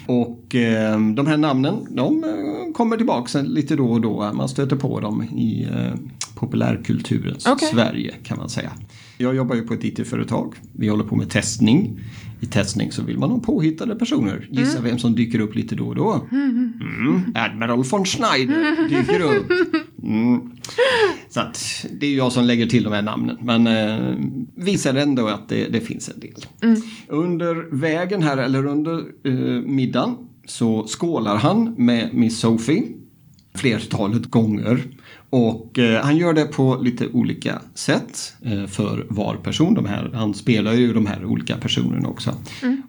Och 0.06 0.54
eh, 0.54 1.00
de 1.00 1.26
här 1.26 1.36
namnen 1.36 1.86
de 1.90 2.24
eh, 2.24 2.72
kommer 2.72 2.96
tillbaka 2.96 3.42
lite 3.42 3.76
då 3.76 3.86
och 3.86 4.00
då. 4.00 4.32
Man 4.34 4.48
stöter 4.48 4.76
på 4.76 5.00
dem 5.00 5.22
i 5.22 5.64
eh, 5.64 5.94
populärkulturens 6.34 7.46
Okej. 7.46 7.68
Sverige 7.72 8.14
kan 8.22 8.38
man 8.38 8.48
säga. 8.48 8.72
Jag 9.18 9.36
jobbar 9.36 9.54
ju 9.56 9.62
på 9.62 9.74
ett 9.74 9.84
IT-företag. 9.84 10.54
Vi 10.72 10.88
håller 10.88 11.04
på 11.04 11.16
med 11.16 11.30
testning. 11.30 12.00
I 12.40 12.46
testning 12.46 12.92
så 12.92 13.02
vill 13.02 13.18
man 13.18 13.30
ha 13.30 13.38
påhittade 13.38 13.94
personer. 13.94 14.48
Gissa 14.50 14.80
vem 14.80 14.98
som 14.98 15.14
dyker 15.14 15.40
upp 15.40 15.54
lite 15.54 15.74
då 15.74 15.86
och 15.86 15.94
då? 15.94 16.26
Mm. 16.30 17.22
Admiral 17.34 17.84
von 17.84 18.04
Schneider 18.04 18.88
dyker 18.88 19.20
upp. 19.20 19.52
Mm. 20.02 20.50
Så 21.28 21.40
att 21.40 21.86
det 22.00 22.06
är 22.06 22.16
jag 22.16 22.32
som 22.32 22.44
lägger 22.44 22.66
till 22.66 22.84
de 22.84 22.92
här 22.92 23.02
namnen. 23.02 23.36
Men 23.40 23.66
eh, 23.66 24.14
visar 24.54 24.94
ändå 24.94 25.26
att 25.26 25.48
det, 25.48 25.68
det 25.68 25.80
finns 25.80 26.08
en 26.08 26.20
del. 26.20 26.46
Under 27.08 27.54
vägen 27.70 28.22
här, 28.22 28.36
eller 28.36 28.66
under 28.66 29.02
eh, 29.24 29.62
middagen, 29.66 30.16
så 30.46 30.86
skålar 30.86 31.36
han 31.36 31.74
med 31.78 32.14
Miss 32.14 32.40
Sophie 32.40 32.82
flertalet 33.54 34.30
gånger. 34.30 34.84
Och 35.36 35.78
eh, 35.78 36.02
han 36.04 36.16
gör 36.16 36.32
det 36.32 36.44
på 36.44 36.76
lite 36.76 37.08
olika 37.08 37.62
sätt 37.74 38.34
eh, 38.44 38.66
för 38.66 39.06
var 39.10 39.36
person. 39.36 39.74
De 39.74 39.86
här, 39.86 40.10
han 40.14 40.34
spelar 40.34 40.72
ju 40.72 40.92
de 40.92 41.06
här 41.06 41.24
olika 41.24 41.56
personerna 41.56 42.08
också. 42.08 42.34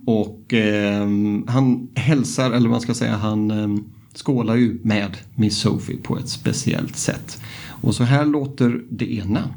Och 0.05 0.53
eh, 0.53 1.07
han 1.47 1.89
hälsar, 1.95 2.51
eller 2.51 2.69
man 2.69 2.81
ska 2.81 2.93
säga, 2.93 3.15
han 3.15 3.51
eh, 3.51 3.67
skålar 4.13 4.55
ju 4.55 4.79
med 4.83 5.17
Miss 5.35 5.61
Sophie 5.61 5.97
på 5.97 6.17
ett 6.17 6.29
speciellt 6.29 6.95
sätt. 6.95 7.41
Och 7.81 7.95
så 7.95 8.03
här 8.03 8.25
låter 8.25 8.81
det 8.89 9.13
ena. 9.13 9.53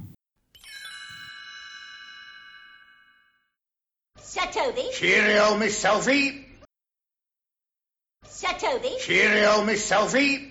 Sir 4.22 4.40
Toby, 4.40 4.82
Cheerio, 5.00 5.58
Miss 5.58 5.80
Sophie. 5.80 6.32
Sir 8.28 8.48
Toby, 8.60 8.88
Cheerio, 9.06 9.64
Miss 9.64 9.88
Sophie. 9.88 10.47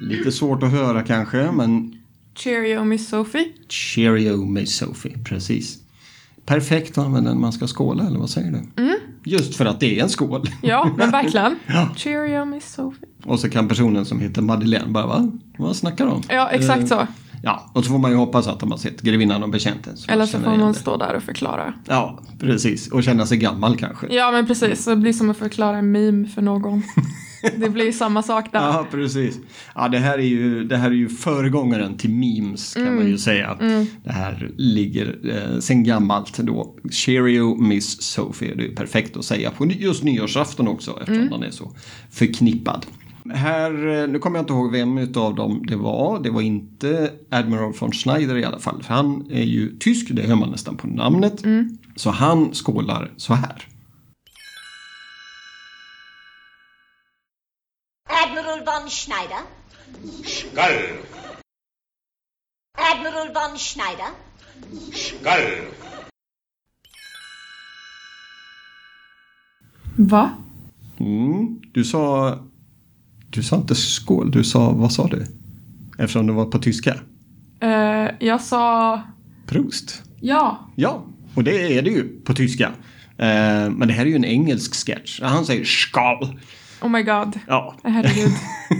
Lite 0.00 0.32
svårt 0.32 0.62
att 0.62 0.70
höra 0.70 1.02
kanske, 1.02 1.50
men 1.52 1.94
Cheerio 2.34 2.84
Miss 2.84 3.08
Sophie. 3.08 3.48
Cheerio 3.68 4.44
Miss 4.44 4.76
Sophie, 4.76 5.18
precis. 5.24 5.78
Perfekt 6.46 6.98
att 6.98 7.04
använda 7.04 7.32
när 7.32 7.40
man 7.40 7.52
ska 7.52 7.66
skåla, 7.66 8.06
eller 8.06 8.18
vad 8.18 8.30
säger 8.30 8.50
du? 8.74 8.98
Just 9.24 9.56
för 9.56 9.64
att 9.64 9.80
det 9.80 9.98
är 9.98 10.02
en 10.02 10.08
skål. 10.08 10.50
Ja, 10.62 10.90
men 10.96 11.10
verkligen. 11.10 11.56
Ja. 11.66 11.88
Cheerio 11.96 12.44
Miss 12.44 12.72
Sophie. 12.74 13.08
Och 13.24 13.40
så 13.40 13.50
kan 13.50 13.68
personen 13.68 14.04
som 14.04 14.20
heter 14.20 14.42
Madeleine 14.42 14.92
bara, 14.92 15.06
va? 15.06 15.30
Vad 15.58 15.76
snackar 15.76 16.06
de 16.06 16.12
om? 16.14 16.22
Ja, 16.28 16.48
exakt 16.50 16.80
Eh, 16.80 16.86
så. 16.86 17.06
Ja, 17.42 17.70
och 17.74 17.84
så 17.84 17.90
får 17.90 17.98
man 17.98 18.10
ju 18.10 18.16
hoppas 18.16 18.46
att 18.46 18.60
de 18.60 18.70
har 18.70 18.78
sett 18.78 19.00
Grevinnan 19.02 19.42
och 19.42 19.48
betjänten. 19.50 19.96
så 19.96 20.10
Eller 20.10 20.26
så 20.26 20.38
får 20.38 20.56
man 20.56 20.74
stå 20.74 20.96
där 20.96 21.14
och 21.14 21.22
förklara. 21.22 21.74
Ja, 21.84 22.20
precis. 22.40 22.88
Och 22.88 23.02
känna 23.04 23.26
sig 23.26 23.38
gammal 23.38 23.76
kanske. 23.76 24.06
Ja, 24.14 24.30
men 24.30 24.46
precis. 24.46 24.84
Det 24.84 24.96
blir 24.96 25.12
som 25.12 25.30
att 25.30 25.36
förklara 25.36 25.76
en 25.78 25.92
meme 25.92 26.28
för 26.28 26.42
någon. 26.42 26.82
Det 27.56 27.68
blir 27.70 27.92
samma 27.92 28.22
sak 28.22 28.52
där. 28.52 28.58
Ja, 28.58 28.86
precis. 28.90 29.38
Ja, 29.74 29.88
det 29.88 29.98
här 29.98 30.18
är 30.18 30.22
ju, 30.22 30.64
det 30.64 30.76
här 30.76 30.90
är 30.90 30.94
ju 30.94 31.08
föregångaren 31.08 31.96
till 31.96 32.10
memes 32.10 32.74
kan 32.74 32.96
man 32.96 33.06
ju 33.06 33.18
säga. 33.18 33.56
Det 34.04 34.12
här 34.12 34.50
ligger 34.56 35.18
eh, 35.24 35.60
sen 35.60 35.84
gammalt 35.84 36.38
då. 36.38 36.74
Cheerio 36.90 37.54
Miss 37.54 38.02
Sophie. 38.02 38.54
Det 38.54 38.64
är 38.64 38.74
perfekt 38.76 39.16
att 39.16 39.24
säga 39.24 39.50
på 39.50 39.66
just 39.66 40.04
nyårsafton 40.04 40.68
också 40.68 40.98
eftersom 41.00 41.28
den 41.30 41.42
är 41.42 41.50
så 41.50 41.72
förknippad. 42.10 42.86
Här, 43.34 44.02
eh, 44.02 44.08
nu 44.08 44.18
kommer 44.18 44.38
jag 44.38 44.42
inte 44.42 44.52
ihåg 44.52 44.72
vem 44.72 44.98
utav 44.98 45.34
dem 45.34 45.66
det 45.68 45.76
var. 45.76 46.20
Det 46.22 46.30
var 46.30 46.40
inte 46.40 47.10
Admiral 47.30 47.72
von 47.80 47.92
Schneider 47.92 48.36
i 48.36 48.44
alla 48.44 48.58
fall. 48.58 48.82
För 48.82 48.94
han 48.94 49.30
är 49.30 49.44
ju 49.44 49.78
tysk, 49.78 50.08
det 50.10 50.22
hör 50.22 50.34
man 50.34 50.50
nästan 50.50 50.76
på 50.76 50.86
namnet. 50.86 51.44
Så 51.96 52.10
han 52.10 52.54
skålar 52.54 53.10
så 53.16 53.34
här. 53.34 53.66
Schneider, 58.90 59.42
Skull. 60.24 60.98
Admiral 62.78 63.28
von 63.34 63.58
Schneider, 63.58 64.10
Skull. 64.92 65.64
Va? 69.96 70.30
Mm, 71.00 71.60
du 71.72 71.84
sa... 71.84 72.38
Du 73.30 73.42
sa 73.42 73.56
inte 73.56 73.74
skål, 73.74 74.30
du 74.30 74.44
sa... 74.44 74.70
Vad 74.72 74.92
sa 74.92 75.06
du? 75.06 75.26
Eftersom 75.98 76.26
det 76.26 76.32
var 76.32 76.44
på 76.46 76.58
tyska. 76.58 76.94
Eh, 77.60 78.08
jag 78.20 78.40
sa 78.40 79.02
Prost. 79.46 80.02
ja. 80.20 80.68
Ja, 80.76 81.04
och 81.34 81.44
det 81.44 81.78
är 81.78 81.82
det 81.82 81.90
ju 81.90 82.20
på 82.24 82.34
tyska. 82.34 82.66
Eh, 83.18 83.70
men 83.70 83.88
det 83.88 83.94
här 83.94 84.02
är 84.02 84.06
ju 84.10 84.16
en 84.16 84.24
engelsk 84.24 84.74
sketch. 84.86 85.20
Han 85.22 85.46
säger 85.46 85.64
skål. 85.64 86.40
Oh 86.80 86.88
my 86.88 87.02
god. 87.02 87.38
Ja. 87.46 87.74
Herregud. 87.84 88.32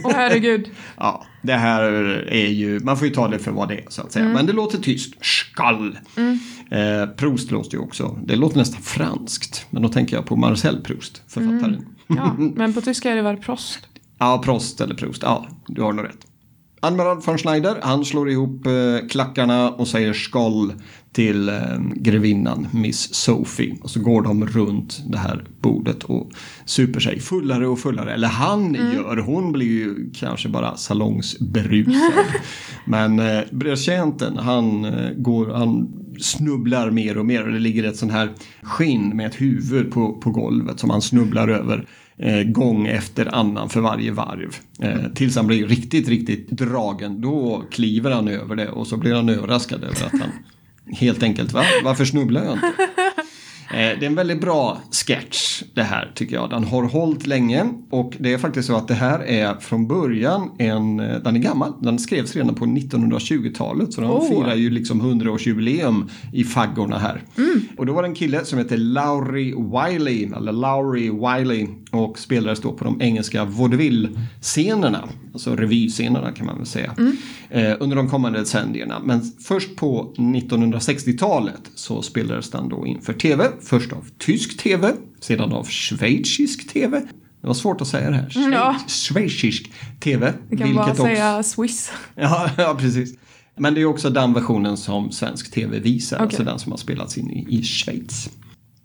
Åh 0.05 0.13
herregud. 0.15 0.71
ja, 0.97 1.25
det 1.43 1.53
här 1.53 1.83
är 2.29 2.49
ju... 2.49 2.81
Man 2.81 2.97
får 2.99 3.09
ju 3.09 3.15
ta 3.15 3.29
det 3.29 3.39
för 3.39 3.51
vad 3.51 3.69
det 3.69 3.75
är 3.75 3.85
så 3.89 4.03
att 4.03 4.13
säga. 4.13 4.29
Men 4.29 4.47
det 4.47 4.53
låter 4.53 4.79
tyst. 4.79 5.15
Skål. 5.21 5.99
Eh, 6.71 7.07
Proust 7.17 7.51
låter 7.51 7.77
ju 7.77 7.79
också... 7.83 8.19
Det 8.25 8.37
låter 8.37 8.59
nästan 8.59 8.83
franskt. 8.83 9.67
Men 9.71 9.83
då 9.83 9.89
tänker 9.89 10.17
jag 10.17 10.27
på 10.27 10.37
Marcel 10.37 10.81
Proust, 10.81 11.23
författaren. 11.29 11.87
Ja, 12.07 12.35
men 12.39 12.75
på 12.75 12.81
tyska 12.81 13.11
är 13.11 13.17
det 13.17 13.23
väl 13.23 13.37
prost? 13.37 13.79
Ja, 14.19 14.43
Prost 14.45 14.81
eller 14.81 14.95
Proust. 14.95 15.23
Ja, 15.23 15.47
du 15.67 15.83
har 15.83 15.93
nog 15.93 16.05
rätt. 16.05 16.27
Admiral 16.81 17.21
von 17.21 17.39
Schneider, 17.39 17.77
han 17.83 18.05
slår 18.05 18.31
ihop 18.31 18.67
eh, 18.67 19.09
klackarna 19.09 19.71
och 19.71 19.89
säger 19.89 20.13
skål 20.13 20.73
till 21.13 21.49
eh, 21.49 21.79
grevinnan 21.95 22.69
Miss 22.73 23.15
Sophie. 23.15 23.77
Och 23.83 23.91
så 23.91 24.01
går 24.01 24.23
de 24.23 24.47
runt 24.47 25.03
det 25.07 25.19
här 25.19 25.45
bordet 25.61 26.05
och 26.05 26.31
super 26.65 27.01
sig 27.01 27.21
fullare 27.21 27.67
och 27.67 27.79
fullare. 27.79 28.15
Eller 28.15 28.29
han 28.29 28.75
gör, 28.75 29.17
hon 29.17 29.53
blir 29.53 29.67
ju 29.67 30.11
kanske 30.15 30.49
bara 30.49 30.77
salongsberusad. 30.77 32.25
Men 32.85 33.19
eh, 33.19 33.41
betjänten, 33.51 34.37
han, 34.37 34.85
eh, 34.85 35.11
går, 35.17 35.47
han 35.47 35.89
snubblar 36.21 36.91
mer 36.91 37.19
och 37.19 37.27
mer. 37.27 37.47
Och 37.47 37.53
det 37.53 37.59
ligger 37.59 37.85
ett 37.85 37.97
sån 37.97 38.11
här 38.11 38.33
skinn 38.63 39.17
med 39.17 39.27
ett 39.27 39.41
huvud 39.41 39.91
på, 39.91 40.13
på 40.13 40.31
golvet 40.31 40.81
som 40.81 40.91
han 40.91 41.03
snubblar 41.03 41.49
över 41.49 41.87
eh, 42.19 42.43
gång 42.43 42.87
efter 42.87 43.35
annan 43.35 43.69
för 43.69 43.81
varje 43.81 44.11
varv. 44.13 44.57
Eh, 44.83 45.13
tills 45.15 45.37
han 45.37 45.47
blir 45.47 45.67
riktigt, 45.67 46.09
riktigt 46.09 46.49
dragen. 46.51 47.21
Då 47.21 47.63
kliver 47.71 48.11
han 48.11 48.29
över 48.29 48.57
det 48.57 48.69
och 48.69 48.87
så 48.87 48.97
blir 48.97 49.15
han 49.15 49.29
överraskad 49.29 49.85
över 49.85 50.07
att 50.07 50.13
han 50.21 50.31
helt 50.97 51.23
enkelt, 51.23 51.53
va? 51.53 51.63
Varför 51.85 52.05
snubblar 52.05 52.45
jag 52.45 52.53
inte? 52.53 52.67
Eh, 53.71 53.99
Det 54.01 54.03
är 54.03 54.07
en 54.07 54.15
väldigt 54.15 54.41
bra 54.41 54.79
sketch 55.07 55.63
det 55.75 55.83
här 55.83 56.11
tycker 56.15 56.35
jag. 56.37 56.51
Den 56.51 56.65
har 56.65 56.83
hållit 56.83 57.27
länge 57.27 57.65
och 57.91 58.17
det 58.19 58.33
är 58.33 58.39
faktiskt 58.39 58.69
så 58.69 58.77
att 58.77 58.89
det 58.89 58.95
här 58.95 59.21
är 59.21 59.55
från 59.55 59.87
början 59.89 60.51
en, 60.59 61.01
eh, 61.01 61.17
den 61.17 61.37
är 61.37 61.41
gammal. 61.41 61.73
Den 61.83 61.99
skrevs 61.99 62.37
redan 62.37 62.55
på 62.55 62.67
1920-talet 62.67 63.93
så 63.93 64.01
de 64.01 64.11
Oh. 64.11 64.29
firar 64.29 64.55
ju 64.55 64.71
liksom 64.71 65.03
100-årsjubileum 65.03 66.11
i 66.33 66.45
faggorna 66.45 66.99
här. 66.99 67.23
Och 67.77 67.87
då 67.87 67.93
var 67.93 68.03
det 68.03 68.09
en 68.09 68.15
kille 68.15 68.45
som 68.45 68.59
heter 68.59 68.77
Lowry 68.77 69.55
Wiley, 69.55 70.25
eller 70.37 70.53
Lowry 70.53 71.11
Wiley 71.11 71.67
och 71.91 72.19
spelades 72.19 72.61
då 72.61 72.73
på 72.73 72.85
de 72.85 73.03
engelska 73.03 73.45
vaudeville-scenerna, 73.45 75.09
alltså 75.33 75.57
revyscenerna 75.57 76.33
kan 76.33 76.47
man 76.47 76.57
väl 76.57 76.67
säga, 76.67 76.95
eh, 77.51 77.75
under 77.81 77.97
de 77.97 78.09
kommande 78.09 78.39
decennierna. 78.39 79.01
Men 79.05 79.23
först 79.41 79.77
på 79.77 80.15
1960-talet 80.17 81.61
så 81.75 82.03
spelades 82.03 82.51
den 82.51 82.69
då 82.69 82.87
inför 82.87 83.13
tv, 83.13 83.49
först 83.61 83.93
av 83.93 84.05
tysk 84.19 84.59
tv, 84.63 84.93
sedan 85.21 85.53
av 85.53 85.65
schweizisk 85.65 86.73
tv. 86.73 87.01
Det 87.41 87.47
var 87.47 87.55
svårt 87.55 87.81
att 87.81 87.89
säga 87.89 88.11
det 88.11 88.17
här. 88.17 88.31
Schweiz, 88.31 88.49
Ja. 88.53 88.77
Schweizisk 88.89 89.73
tv. 90.01 90.35
Vi 90.51 90.57
kan 90.57 90.75
bara 90.75 90.95
säga 90.95 91.43
Swiss. 91.43 91.93
Ja, 92.15 92.51
ja, 92.57 92.77
precis. 92.81 93.15
Men 93.57 93.75
det 93.75 93.81
är 93.81 93.85
också 93.85 94.11
den 94.11 94.35
versionen 94.35 94.77
som 94.77 95.13
svensk 95.13 95.51
tv 95.51 95.79
visar, 95.79 96.17
Okej. 96.17 96.25
alltså 96.25 96.45
den 96.45 96.59
som 96.59 96.73
har 96.73 96.77
spelats 96.77 97.19
in 97.19 97.31
i, 97.31 97.47
i 97.59 97.63
Schweiz. 97.63 98.31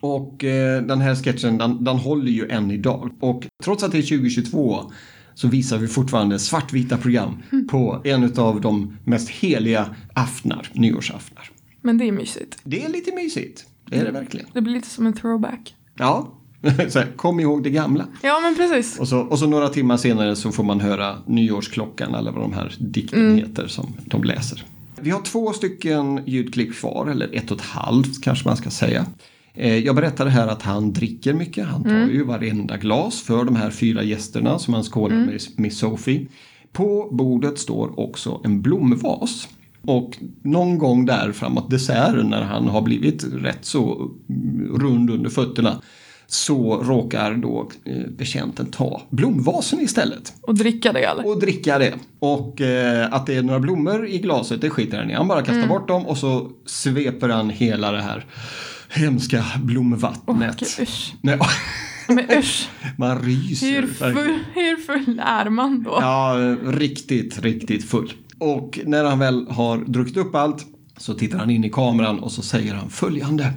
Och 0.03 0.43
eh, 0.43 0.81
den 0.81 1.01
här 1.01 1.15
sketchen 1.15 1.57
den, 1.57 1.83
den 1.83 1.97
håller 1.97 2.31
ju 2.31 2.49
än 2.49 2.71
idag. 2.71 3.11
Och 3.19 3.47
trots 3.63 3.83
att 3.83 3.91
det 3.91 3.97
är 3.97 4.01
2022 4.01 4.91
så 5.33 5.47
visar 5.47 5.77
vi 5.77 5.87
fortfarande 5.87 6.39
svartvita 6.39 6.97
program 6.97 7.43
på 7.69 8.01
en 8.03 8.39
av 8.39 8.61
de 8.61 8.97
mest 9.03 9.29
heliga 9.29 9.95
aftnar, 10.13 10.69
nyårsaftnar. 10.73 11.51
Men 11.81 11.97
det 11.97 12.07
är 12.07 12.11
mysigt. 12.11 12.57
Det 12.63 12.85
är 12.85 12.89
lite 12.89 13.15
mysigt, 13.15 13.65
det 13.89 13.97
är 13.97 14.05
det 14.05 14.11
verkligen. 14.11 14.47
Det 14.53 14.61
blir 14.61 14.73
lite 14.73 14.89
som 14.89 15.05
en 15.05 15.13
throwback. 15.13 15.75
Ja, 15.97 16.33
så 16.89 16.99
här, 16.99 17.07
kom 17.15 17.39
ihåg 17.39 17.63
det 17.63 17.69
gamla. 17.69 18.07
Ja, 18.21 18.39
men 18.39 18.55
precis. 18.55 18.99
Och 18.99 19.07
så, 19.07 19.19
och 19.19 19.39
så 19.39 19.47
några 19.47 19.69
timmar 19.69 19.97
senare 19.97 20.35
så 20.35 20.51
får 20.51 20.63
man 20.63 20.79
höra 20.79 21.17
nyårsklockan 21.25 22.15
eller 22.15 22.31
vad 22.31 22.41
de 22.41 22.53
här 22.53 22.75
dikten 22.79 23.37
heter 23.37 23.67
som 23.67 23.93
de 24.05 24.23
läser. 24.23 24.65
Vi 25.01 25.09
har 25.09 25.21
två 25.21 25.53
stycken 25.53 26.21
ljudklipp 26.25 26.75
kvar, 26.75 27.07
eller 27.07 27.35
ett 27.35 27.51
och 27.51 27.57
ett 27.57 27.65
halvt 27.65 28.23
kanske 28.23 28.47
man 28.47 28.57
ska 28.57 28.69
säga. 28.69 29.05
Eh, 29.55 29.77
Jag 29.77 29.95
berättade 29.95 30.29
här 30.29 30.47
att 30.47 30.61
han 30.61 30.93
dricker 30.93 31.33
mycket. 31.33 31.67
Han 31.67 31.83
tar 31.83 32.07
ju 32.13 32.23
varenda 32.23 32.77
glas 32.77 33.21
för 33.21 33.43
de 33.45 33.55
här 33.55 33.69
fyra 33.69 34.03
gästerna 34.03 34.59
som 34.59 34.73
han 34.73 34.83
skålar 34.83 35.15
med 35.15 35.41
Miss 35.57 35.77
Sophie. 35.77 36.27
På 36.71 37.09
bordet 37.11 37.59
står 37.59 37.99
också 37.99 38.41
en 38.43 38.61
blomvas. 38.61 39.47
Och 39.81 40.17
någon 40.41 40.77
gång 40.77 41.05
där 41.05 41.31
framåt 41.31 41.69
desserten 41.69 42.29
när 42.29 42.41
han 42.41 42.67
har 42.67 42.81
blivit 42.81 43.23
rätt 43.33 43.65
så 43.65 44.11
mm, 44.29 44.79
rund 44.79 45.09
under 45.09 45.29
fötterna 45.29 45.81
så 46.27 46.83
råkar 46.83 47.33
då 47.33 47.69
eh, 47.85 48.09
betjänten 48.17 48.65
ta 48.65 49.01
blomvasen 49.09 49.81
istället 49.81 50.33
Och 50.41 50.55
dricka 50.55 50.93
det 50.93 51.03
eller? 51.03 51.27
och 51.27 51.39
dricka 51.39 51.77
det. 51.77 51.93
Och 52.19 52.61
eh, 52.61 53.13
att 53.13 53.25
det 53.25 53.35
är 53.35 53.43
några 53.43 53.59
blommor 53.59 54.07
i 54.07 54.17
glaset, 54.17 54.61
det 54.61 54.69
skiter 54.69 54.97
han 54.97 55.11
i. 55.11 55.13
Han 55.13 55.27
bara 55.27 55.41
kastar 55.41 55.67
bort 55.67 55.87
dem 55.87 56.05
och 56.05 56.17
så 56.17 56.49
sveper 56.65 57.29
han 57.29 57.49
hela 57.49 57.91
det 57.91 58.01
här 58.01 58.25
hemska 58.93 59.45
blomvattnet. 59.63 60.59
Gud, 60.59 60.69
usch. 60.87 61.13
Nej, 61.21 61.39
Men 62.07 62.31
usch, 62.39 62.69
Man 62.97 63.19
ryser. 63.21 63.67
hur 63.67 63.87
full, 63.87 64.39
hur 64.53 64.77
full 64.77 65.19
är 65.23 65.49
man 65.49 65.83
då? 65.83 65.97
Ja, 66.01 66.35
riktigt, 66.63 67.39
riktigt 67.39 67.89
full. 67.89 68.13
Och 68.39 68.79
när 68.85 69.03
han 69.03 69.19
väl 69.19 69.47
har 69.49 69.77
druckit 69.77 70.17
upp 70.17 70.35
allt 70.35 70.65
så 70.97 71.13
tittar 71.13 71.37
han 71.37 71.49
in 71.49 71.63
i 71.63 71.69
kameran 71.69 72.19
och 72.19 72.31
så 72.31 72.41
säger 72.41 72.73
han 72.73 72.89
följande. 72.89 73.53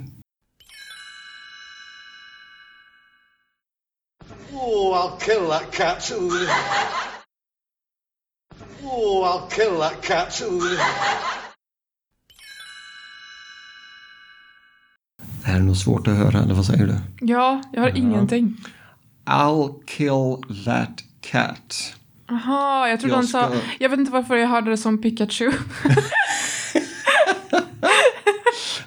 Oh, 4.53 4.95
I'll 4.97 5.19
kill 5.19 5.47
that 5.49 5.71
cat. 5.71 6.11
Oh, 8.83 9.25
I'll 9.25 9.49
kill 9.49 9.77
that 9.79 10.01
cat. 10.01 10.41
Det 15.47 15.53
är 15.53 15.59
nog 15.59 15.77
svårt 15.77 16.07
att 16.07 16.17
höra, 16.17 16.39
eller 16.43 16.53
vad 16.53 16.65
säger 16.65 16.87
du? 16.87 16.95
Ja, 17.25 17.61
jag 17.73 17.81
har 17.81 17.97
ingenting. 17.97 18.57
I'll 19.25 19.73
kill 19.85 20.63
that 20.65 21.03
cat. 21.21 21.93
Jaha, 22.29 22.89
jag 22.89 22.99
trodde 22.99 23.11
Jag 23.13 23.17
han 23.17 23.27
sa... 23.27 23.43
ska- 23.47 23.57
Jag 23.79 23.89
vet 23.89 23.99
inte 23.99 24.11
varför 24.11 24.35
jag 24.35 24.47
hörde 24.47 24.69
det 24.69 24.77
som 24.77 25.01
Pikachu. 25.01 25.51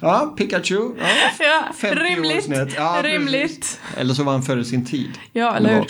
Ja, 0.01 0.33
Pikachu. 0.37 0.91
Ja, 0.99 1.05
ja, 1.39 1.73
50 1.73 1.99
år 1.99 2.03
rimligt. 2.03 2.73
Ja, 2.77 2.99
rimligt. 3.03 3.79
Eller 3.97 4.13
så 4.13 4.23
var 4.23 4.31
han 4.33 4.43
före 4.43 4.65
sin 4.65 4.85
tid. 4.85 5.09
Ja, 5.33 5.55
eller 5.55 5.69
Det 5.69 5.75
hur? 5.75 5.85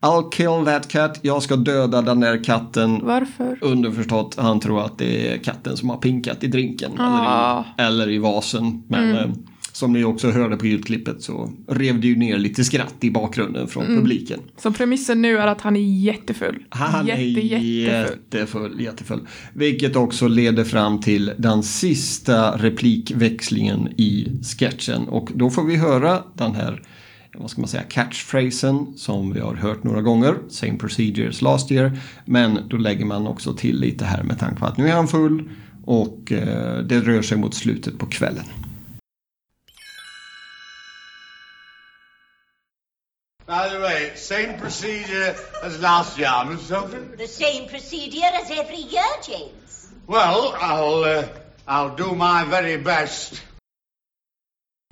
I'll 0.00 0.30
kill 0.30 0.64
that 0.66 0.88
cat. 0.88 1.18
Jag 1.22 1.42
ska 1.42 1.56
döda 1.56 2.02
den 2.02 2.20
där 2.20 2.44
katten. 2.44 3.00
Varför? 3.02 3.58
Underförstått, 3.60 4.36
han 4.38 4.60
tror 4.60 4.84
att 4.84 4.98
det 4.98 5.32
är 5.32 5.38
katten 5.38 5.76
som 5.76 5.90
har 5.90 5.96
pinkat 5.96 6.44
i 6.44 6.46
drinken. 6.46 7.00
Ah. 7.00 7.64
Eller, 7.78 7.92
i, 7.94 8.02
eller 8.02 8.10
i 8.10 8.18
vasen. 8.18 8.82
Men 8.88 9.10
Mm. 9.16 9.32
Som 9.74 9.92
ni 9.92 10.04
också 10.04 10.30
hörde 10.30 10.56
på 10.56 10.66
ljudklippet 10.66 11.22
så 11.22 11.52
rev 11.68 12.00
det 12.00 12.06
ju 12.06 12.16
ner 12.16 12.38
lite 12.38 12.64
skratt 12.64 12.94
i 13.00 13.10
bakgrunden 13.10 13.68
från 13.68 13.84
Mm. 13.84 13.96
publiken. 13.96 14.40
Så 14.56 14.72
premissen 14.72 15.22
nu 15.22 15.38
är 15.38 15.46
att 15.46 15.60
han 15.60 15.76
är 15.76 15.80
jättefull. 15.80 16.64
Han 16.68 17.06
Jätte, 17.06 17.20
är 17.22 17.26
jättefull. 17.28 18.18
jättefull, 18.32 18.80
jättefull. 18.80 19.20
Vilket 19.52 19.96
också 19.96 20.28
leder 20.28 20.64
fram 20.64 21.00
till 21.00 21.32
den 21.38 21.62
sista 21.62 22.56
replikväxlingen 22.56 23.88
i 23.96 24.28
sketchen. 24.58 25.08
Och 25.08 25.28
då 25.34 25.50
får 25.50 25.64
vi 25.64 25.76
höra 25.76 26.22
den 26.34 26.54
här, 26.54 26.82
vad 27.38 27.50
ska 27.50 27.60
man 27.60 27.68
säga, 27.68 27.82
catchphrasen 27.82 28.86
som 28.96 29.32
vi 29.32 29.40
har 29.40 29.54
hört 29.54 29.84
några 29.84 30.02
gånger. 30.02 30.34
Same 30.48 30.76
procedures 30.78 31.42
last 31.42 31.72
year. 31.72 31.98
Men 32.24 32.58
då 32.70 32.76
lägger 32.76 33.04
man 33.04 33.26
också 33.26 33.52
till 33.54 33.80
lite 33.80 34.04
här 34.04 34.22
med 34.22 34.38
tanke 34.38 34.60
på 34.60 34.66
att 34.66 34.78
nu 34.78 34.88
är 34.88 34.92
han 34.92 35.08
full 35.08 35.50
och 35.84 36.32
eh, 36.32 36.78
det 36.78 37.00
rör 37.00 37.22
sig 37.22 37.38
mot 37.38 37.54
slutet 37.54 37.98
på 37.98 38.06
kvällen. 38.06 38.44
By 44.14 44.20
same 44.20 44.58
procedure 44.58 45.34
as 45.64 45.80
last 45.80 46.18
year, 46.18 46.44
Miss 46.46 46.68
Sophie? 46.68 47.16
The 47.16 47.26
same 47.26 47.68
procedure 47.68 48.30
as 48.32 48.48
every 48.48 48.76
year, 48.76 49.10
James. 49.26 49.90
Well, 50.06 50.54
I'll, 50.60 51.02
uh, 51.02 51.28
I'll 51.66 51.96
do 51.96 52.14
my 52.14 52.44
very 52.44 52.76
best. 52.76 53.42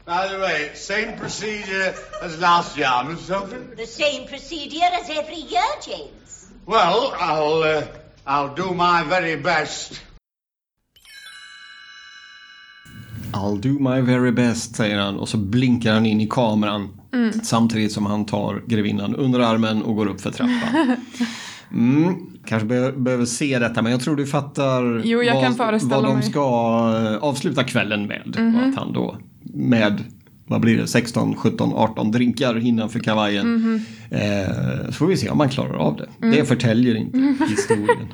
By 0.04 0.26
the 0.26 0.40
way, 0.40 0.70
same 0.74 1.16
procedure 1.16 1.94
as 2.20 2.40
last 2.40 2.76
year, 2.76 2.90
Miss 3.08 3.26
Sophie? 3.26 3.76
The 3.76 3.86
same 3.86 4.26
procedure 4.26 4.90
as 5.00 5.08
every 5.08 5.36
year, 5.36 5.70
James. 5.86 6.48
Well, 6.66 7.14
I'll, 7.16 7.62
uh, 7.62 7.86
I'll 8.26 8.54
do 8.54 8.74
my 8.74 9.04
very 9.04 9.36
best. 9.36 10.02
I'll 13.32 13.56
do 13.56 13.78
my 13.78 14.00
very 14.00 14.32
best, 14.32 14.76
säger 14.76 14.98
han 14.98 15.18
och 15.18 15.28
så 15.28 15.36
blinkar 15.36 15.92
han 15.92 16.06
in 16.06 16.20
i 16.20 16.26
kameran 16.26 17.01
samtidigt 17.42 17.92
som 17.92 18.06
han 18.06 18.24
tar 18.26 18.62
grevinnan 18.66 19.14
under 19.16 19.40
armen 19.40 19.82
och 19.82 19.96
går 19.96 20.06
upp 20.06 20.20
för 20.20 20.30
trappan. 20.30 20.96
Mm, 21.74 22.14
kanske 22.46 22.66
be- 22.66 22.92
behöver 22.92 23.24
se 23.24 23.58
detta 23.58 23.82
men 23.82 23.92
jag 23.92 24.00
tror 24.00 24.16
du 24.16 24.26
fattar 24.26 25.02
Jo, 25.04 25.22
vad, 25.58 25.82
vad 25.82 26.04
de 26.04 26.22
ska 26.22 26.40
eh, 26.40 27.16
avsluta 27.16 27.64
kvällen 27.64 28.06
med. 28.06 28.36
Och 28.56 28.68
att 28.68 28.74
han 28.76 28.92
då 28.92 29.16
med 29.54 30.04
vad 30.46 30.60
blir 30.60 30.78
det, 30.78 30.86
16, 30.86 31.34
17, 31.36 31.72
18 31.74 32.10
drinkar 32.10 32.66
innanför 32.66 32.98
kavajen. 33.00 33.80
Eh, 34.10 34.86
så 34.86 34.92
får 34.92 35.06
vi 35.06 35.16
se 35.16 35.30
om 35.30 35.38
man 35.38 35.48
klarar 35.48 35.74
av 35.74 35.96
det. 35.96 36.28
Det 36.30 36.44
förtäljer 36.44 36.94
inte 36.94 37.18
historien. 37.48 38.08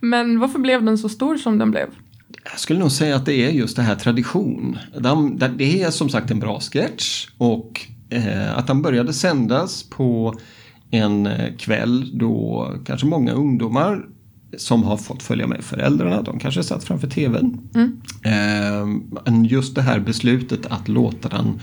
Men 0.00 0.38
varför 0.38 0.58
blev 0.58 0.84
den 0.84 0.98
så 0.98 1.08
stor 1.08 1.36
som 1.36 1.58
den 1.58 1.70
blev? 1.70 1.86
Jag 2.44 2.58
skulle 2.60 2.78
nog 2.80 2.92
säga 2.92 3.16
att 3.16 3.26
det 3.26 3.34
är 3.34 3.50
just 3.50 3.76
det 3.76 3.82
här 3.82 3.94
tradition. 3.94 4.78
De, 4.98 5.38
det 5.56 5.82
är 5.82 5.90
som 5.90 6.08
sagt 6.08 6.30
en 6.30 6.38
bra 6.40 6.60
sketch 6.60 7.28
och 7.38 7.80
eh, 8.10 8.58
att 8.58 8.66
den 8.66 8.82
började 8.82 9.12
sändas 9.12 9.82
på 9.82 10.34
en 10.90 11.26
eh, 11.26 11.56
kväll 11.56 12.18
då 12.18 12.68
kanske 12.86 13.06
många 13.06 13.32
ungdomar 13.32 14.06
som 14.56 14.82
har 14.82 14.96
fått 14.96 15.22
följa 15.22 15.46
med 15.46 15.64
föräldrarna, 15.64 16.22
de 16.22 16.38
kanske 16.38 16.62
satt 16.62 16.84
framför 16.84 17.08
tvn. 17.08 17.58
Eh, 18.24 18.86
men 19.24 19.44
just 19.44 19.74
det 19.74 19.82
här 19.82 20.00
beslutet 20.00 20.66
att 20.66 20.88
låta 20.88 21.28
den 21.28 21.60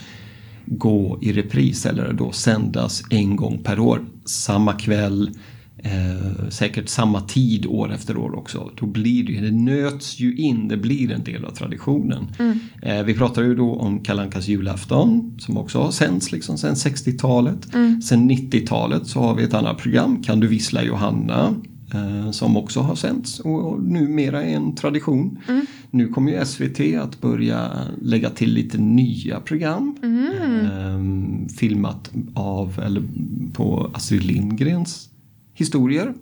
gå 0.65 1.19
i 1.21 1.33
repris 1.33 1.85
eller 1.85 2.13
då 2.13 2.31
sändas 2.31 3.03
en 3.09 3.35
gång 3.35 3.57
per 3.63 3.79
år, 3.79 4.01
samma 4.25 4.73
kväll, 4.73 5.31
eh, 5.83 6.49
säkert 6.49 6.89
samma 6.89 7.21
tid 7.21 7.65
år 7.65 7.93
efter 7.93 8.17
år 8.17 8.35
också. 8.35 8.71
Då 8.79 8.85
blir 8.85 9.23
det 9.23 9.39
det 9.41 9.51
nöts 9.51 10.19
ju 10.19 10.35
in, 10.35 10.67
det 10.67 10.77
blir 10.77 11.11
en 11.11 11.23
del 11.23 11.45
av 11.45 11.51
traditionen. 11.51 12.25
Eh, 12.81 13.03
vi 13.03 13.13
pratar 13.13 13.41
ju 13.43 13.55
då 13.55 13.73
om 13.75 13.99
Kalankas 13.99 14.47
julafton 14.47 15.35
som 15.39 15.57
också 15.57 15.79
har 15.79 15.91
sänds 15.91 16.31
liksom 16.31 16.57
sedan 16.57 16.73
60-talet. 16.75 17.67
Sen 18.03 18.31
90-talet 18.31 19.07
så 19.07 19.19
har 19.19 19.35
vi 19.35 19.43
ett 19.43 19.53
annat 19.53 19.77
program, 19.77 20.23
Kan 20.23 20.39
du 20.39 20.47
vissla 20.47 20.83
Johanna? 20.83 21.55
eh, 21.93 22.31
Som 22.31 22.57
också 22.57 22.79
har 22.79 22.95
sänts 22.95 23.39
och 23.39 23.83
numera 23.83 24.43
är 24.43 24.55
en 24.55 24.75
tradition. 24.75 25.37
Nu 25.91 26.07
kommer 26.07 26.31
ju 26.31 26.45
SVT 26.45 26.79
att 27.01 27.21
börja 27.21 27.71
lägga 28.01 28.29
till 28.29 28.53
lite 28.53 28.77
nya 28.77 29.39
program. 29.39 29.95
Eh, 30.03 31.49
filmat 31.57 32.11
av, 32.33 32.79
eller 32.85 33.03
på 33.53 33.91
Astrid 33.93 34.23
Lindgrens 34.23 35.09
historier. 35.57 36.13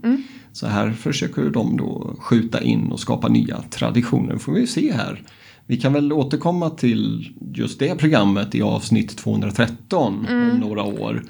Så 0.51 0.67
här 0.67 0.91
försöker 0.91 1.49
de 1.49 1.77
då 1.77 2.15
skjuta 2.19 2.61
in 2.61 2.91
och 2.91 2.99
skapa 2.99 3.27
nya 3.27 3.61
traditioner. 3.61 4.37
får 4.37 4.53
vi 4.53 4.67
se 4.67 4.93
här. 4.93 5.21
Vi 5.67 5.77
kan 5.77 5.93
väl 5.93 6.13
återkomma 6.13 6.69
till 6.69 7.33
just 7.53 7.79
det 7.79 7.95
programmet 7.95 8.55
i 8.55 8.61
avsnitt 8.61 9.17
213 9.17 10.27
om 10.29 10.59
några 10.59 10.83
år. 10.83 11.23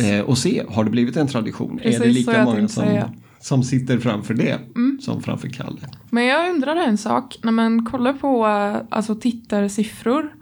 Eh, 0.00 0.20
och 0.20 0.38
se, 0.38 0.62
har 0.68 0.84
det 0.84 0.90
blivit 0.90 1.16
en 1.16 1.28
tradition? 1.28 1.78
Precis 1.82 2.00
är 2.00 2.04
det 2.04 2.12
lika 2.12 2.44
många 2.44 2.68
som, 2.68 2.68
säga. 2.68 3.02
Mm. 3.04 3.20
som 3.40 3.62
sitter 3.62 3.98
framför 3.98 4.34
det 4.34 4.58
som 5.00 5.22
framför 5.22 5.48
Kalle? 5.48 5.80
Men 6.10 6.24
jag 6.24 6.50
undrar 6.50 6.76
en 6.76 6.98
sak. 6.98 7.38
När 7.42 7.52
man 7.52 7.84
kollar 7.84 8.12
på 8.12 8.46
eh, 8.46 8.82
alltså, 8.90 9.14
tittarsiffror. 9.14 10.32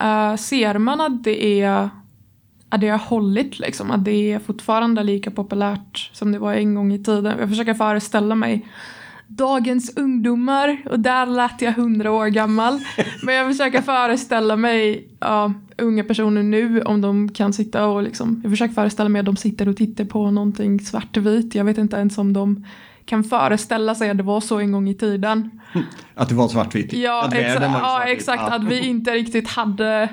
eh, 0.00 0.36
ser 0.36 0.78
man 0.78 1.00
att 1.00 1.24
det 1.24 1.62
är 1.62 1.90
det 2.78 2.88
har 2.88 2.98
hållit 2.98 3.58
liksom? 3.58 3.90
Att 3.90 4.04
det 4.04 4.32
är 4.32 4.38
fortfarande 4.38 5.02
lika 5.02 5.30
populärt 5.30 6.10
som 6.12 6.32
det 6.32 6.38
var 6.38 6.54
en 6.54 6.74
gång 6.74 6.92
i 6.92 7.04
tiden? 7.04 7.38
Jag 7.38 7.48
försöker 7.48 7.74
föreställa 7.74 8.34
mig 8.34 8.66
dagens 9.26 9.96
ungdomar 9.96 10.76
och 10.90 11.00
där 11.00 11.26
lät 11.26 11.62
jag 11.62 11.72
hundra 11.72 12.12
år 12.12 12.26
gammal. 12.26 12.80
Men 13.22 13.34
jag 13.34 13.50
försöker 13.50 13.82
föreställa 13.82 14.56
mig 14.56 15.08
ja, 15.20 15.52
unga 15.78 16.04
personer 16.04 16.42
nu 16.42 16.82
om 16.82 17.00
de 17.00 17.28
kan 17.28 17.52
sitta 17.52 17.86
och 17.86 18.02
liksom, 18.02 18.40
jag 18.42 18.52
försöker 18.52 18.74
föreställa 18.74 19.08
mig 19.08 19.20
att 19.20 19.26
de 19.26 19.36
sitter 19.36 19.68
och 19.68 19.76
tittar 19.76 20.04
på 20.04 20.30
någonting 20.30 20.80
svartvitt. 20.80 21.54
Jag 21.54 21.64
vet 21.64 21.78
inte 21.78 21.96
ens 21.96 22.18
om 22.18 22.32
de 22.32 22.64
kan 23.04 23.24
föreställa 23.24 23.94
sig 23.94 24.10
att 24.10 24.16
det 24.16 24.22
var 24.22 24.40
så 24.40 24.58
en 24.58 24.72
gång 24.72 24.88
i 24.88 24.94
tiden. 24.94 25.60
Att 26.14 26.28
det 26.28 26.34
var 26.34 26.48
svartvitt? 26.48 26.92
Ja, 26.92 27.24
att 27.24 27.34
var 27.34 27.40
ja 27.40 27.60
svartvit. 27.60 28.16
exakt. 28.16 28.42
Att 28.42 28.64
vi 28.64 28.86
inte 28.86 29.10
riktigt 29.10 29.48
hade 29.48 30.08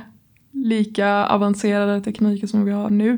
lika 0.53 1.25
avancerade 1.25 2.01
tekniker 2.01 2.47
som 2.47 2.65
vi 2.65 2.71
har 2.71 2.89
nu. 2.89 3.17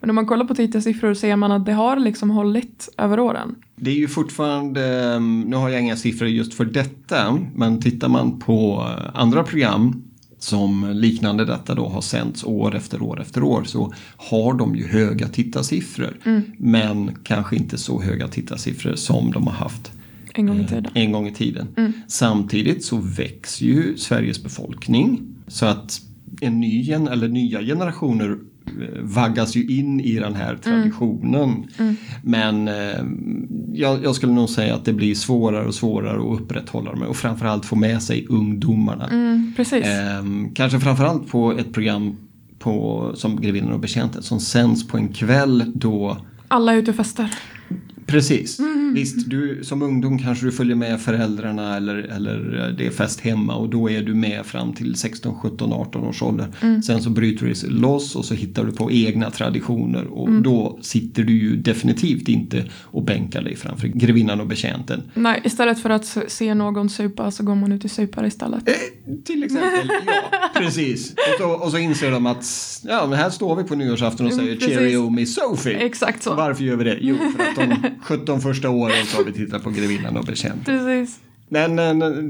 Men 0.00 0.10
om 0.10 0.16
man 0.16 0.26
kollar 0.26 0.44
på 0.44 0.54
tittarsiffror 0.54 1.14
ser 1.14 1.36
man 1.36 1.52
att 1.52 1.66
det 1.66 1.72
har 1.72 1.96
liksom 1.96 2.30
hållit 2.30 2.88
över 2.98 3.20
åren. 3.20 3.54
Det 3.76 3.90
är 3.90 3.94
ju 3.94 4.08
fortfarande, 4.08 5.12
ehm, 5.14 5.40
nu 5.40 5.56
har 5.56 5.68
jag 5.68 5.80
inga 5.82 5.96
siffror 5.96 6.28
just 6.28 6.54
för 6.54 6.64
detta, 6.64 7.38
men 7.54 7.80
tittar 7.82 8.08
man 8.08 8.38
på 8.38 8.86
eh, 8.98 9.20
andra 9.20 9.42
program 9.44 10.02
som 10.38 10.90
liknande 10.94 11.44
detta 11.44 11.74
då 11.74 11.88
har 11.88 12.00
sänts 12.00 12.44
år 12.44 12.74
efter 12.74 13.02
år 13.02 13.20
efter 13.20 13.42
år 13.42 13.64
så 13.64 13.94
har 14.16 14.54
de 14.54 14.76
ju 14.76 14.86
höga 14.88 15.28
tittarsiffror. 15.28 16.16
Men 16.58 17.10
kanske 17.22 17.56
inte 17.56 17.78
så 17.78 18.02
höga 18.02 18.28
tittarsiffror 18.28 18.94
som 18.94 19.32
de 19.32 19.46
har 19.46 19.54
haft 19.54 19.92
En 20.34 20.46
gång 20.46 20.56
i 20.58 20.60
eh, 20.60 20.66
tiden. 20.66 20.90
en 20.94 21.12
gång 21.12 21.28
i 21.28 21.34
tiden. 21.34 21.92
Samtidigt 22.08 22.84
så 22.84 22.96
växer 22.96 23.66
ju 23.66 23.96
Sveriges 23.96 24.42
befolkning 24.42 25.20
så 25.48 25.66
att 25.66 26.00
en 26.40 26.60
ny 26.60 26.82
gen, 26.82 27.08
eller 27.08 27.28
nya 27.28 27.62
generationer 27.62 28.30
eh, 28.66 29.02
vaggas 29.02 29.56
ju 29.56 29.78
in 29.78 30.00
i 30.00 30.18
den 30.18 30.34
här 30.34 30.56
traditionen. 30.56 31.64
Men 32.22 32.68
eh, 32.68 33.04
jag, 33.72 34.04
jag 34.04 34.14
skulle 34.14 34.32
nog 34.32 34.48
säga 34.48 34.74
att 34.74 34.84
det 34.84 34.92
blir 34.92 35.14
svårare 35.14 35.66
och 35.66 35.74
svårare 35.74 36.18
att 36.18 36.40
upprätthålla 36.40 36.90
dem 36.90 37.02
och 37.02 37.16
framförallt 37.16 37.64
få 37.64 37.76
med 37.76 38.02
sig 38.02 38.26
ungdomarna. 38.28 39.08
Mm, 39.08 39.52
precis. 39.56 39.86
Ehm, 39.86 40.54
kanske 40.54 40.80
framförallt 40.80 41.30
på 41.30 41.52
ett 41.52 41.72
program 41.72 42.16
på, 42.58 43.10
som 43.14 43.40
Grevinnan 43.40 43.72
och 43.72 43.80
betjänten 43.80 44.22
som 44.22 44.40
sänds 44.40 44.88
på 44.88 44.96
en 44.96 45.08
kväll 45.08 45.72
då 45.74 46.16
Alla 46.48 46.72
är 46.72 46.76
ute 46.76 46.90
och 46.90 46.96
festar. 46.96 47.30
Precis. 48.06 48.58
Visst, 48.94 49.30
du, 49.30 49.64
som 49.64 49.82
ungdom 49.82 50.18
kanske 50.18 50.46
du 50.46 50.52
följer 50.52 50.76
med 50.76 51.00
föräldrarna 51.00 51.76
eller, 51.76 51.94
eller 51.96 52.74
det 52.78 52.86
är 52.86 52.90
fest 52.90 53.20
hemma 53.20 53.54
och 53.54 53.68
då 53.68 53.90
är 53.90 54.02
du 54.02 54.14
med 54.14 54.46
fram 54.46 54.72
till 54.72 54.94
16, 54.94 55.34
17, 55.34 55.72
18 55.72 56.04
års 56.04 56.22
ålder. 56.22 56.46
Sen 56.86 57.02
så 57.02 57.10
bryter 57.10 57.46
du 57.46 57.54
sig 57.54 57.70
loss 57.70 58.16
och 58.16 58.24
så 58.24 58.34
hittar 58.34 58.64
du 58.64 58.72
på 58.72 58.90
egna 58.92 59.30
traditioner 59.30 60.04
och 60.06 60.32
då 60.32 60.78
sitter 60.82 61.22
du 61.24 61.32
ju 61.38 61.56
definitivt 61.56 62.28
inte 62.28 62.64
och 62.82 63.02
bänkar 63.04 63.42
dig 63.42 63.56
framför 63.56 63.88
grevinnan 63.88 64.40
och 64.40 64.46
betjänten. 64.46 65.02
Nej, 65.14 65.40
istället 65.44 65.78
för 65.78 65.90
att 65.90 66.18
se 66.28 66.54
någon 66.54 66.90
supa 66.90 67.30
så 67.30 67.42
går 67.44 67.54
man 67.54 67.72
ut 67.72 67.84
i 67.84 67.88
supar 67.88 68.26
istället. 68.26 68.68
Eh, 68.68 68.74
till 69.24 69.42
exempel, 69.44 69.90
ja 70.06 70.48
precis. 70.60 71.12
Och 71.12 71.38
så, 71.38 71.48
och 71.50 71.70
så 71.70 71.78
inser 71.78 72.10
de 72.10 72.26
att 72.26 72.44
ja, 72.84 73.06
men 73.06 73.18
här 73.18 73.30
står 73.30 73.56
vi 73.56 73.64
på 73.64 73.74
nyårsafton 73.74 74.26
och 74.26 74.32
Mm, 74.32 74.44
säger 74.44 74.56
precis. 74.56 74.74
Cheerio 74.76 75.10
Miss 75.10 75.34
Sophie. 75.34 75.76
Exakt 75.76 76.22
så. 76.22 76.34
Varför 76.34 76.64
gör 76.64 76.76
vi 76.76 76.84
det? 76.84 76.98
Jo, 77.00 77.16
för 77.36 77.42
att 77.42 77.56
de 77.70 77.90
17 78.02 78.40
första 78.40 78.70
åren 78.70 78.85
så 79.06 79.16
har 79.16 79.24
vi 79.24 79.32
tittat 79.32 79.62
på 79.62 79.70
grevinnan 79.70 80.16
och 80.16 80.24
betjänten. 80.24 80.78
Precis. 80.78 81.18
Men 81.48 81.76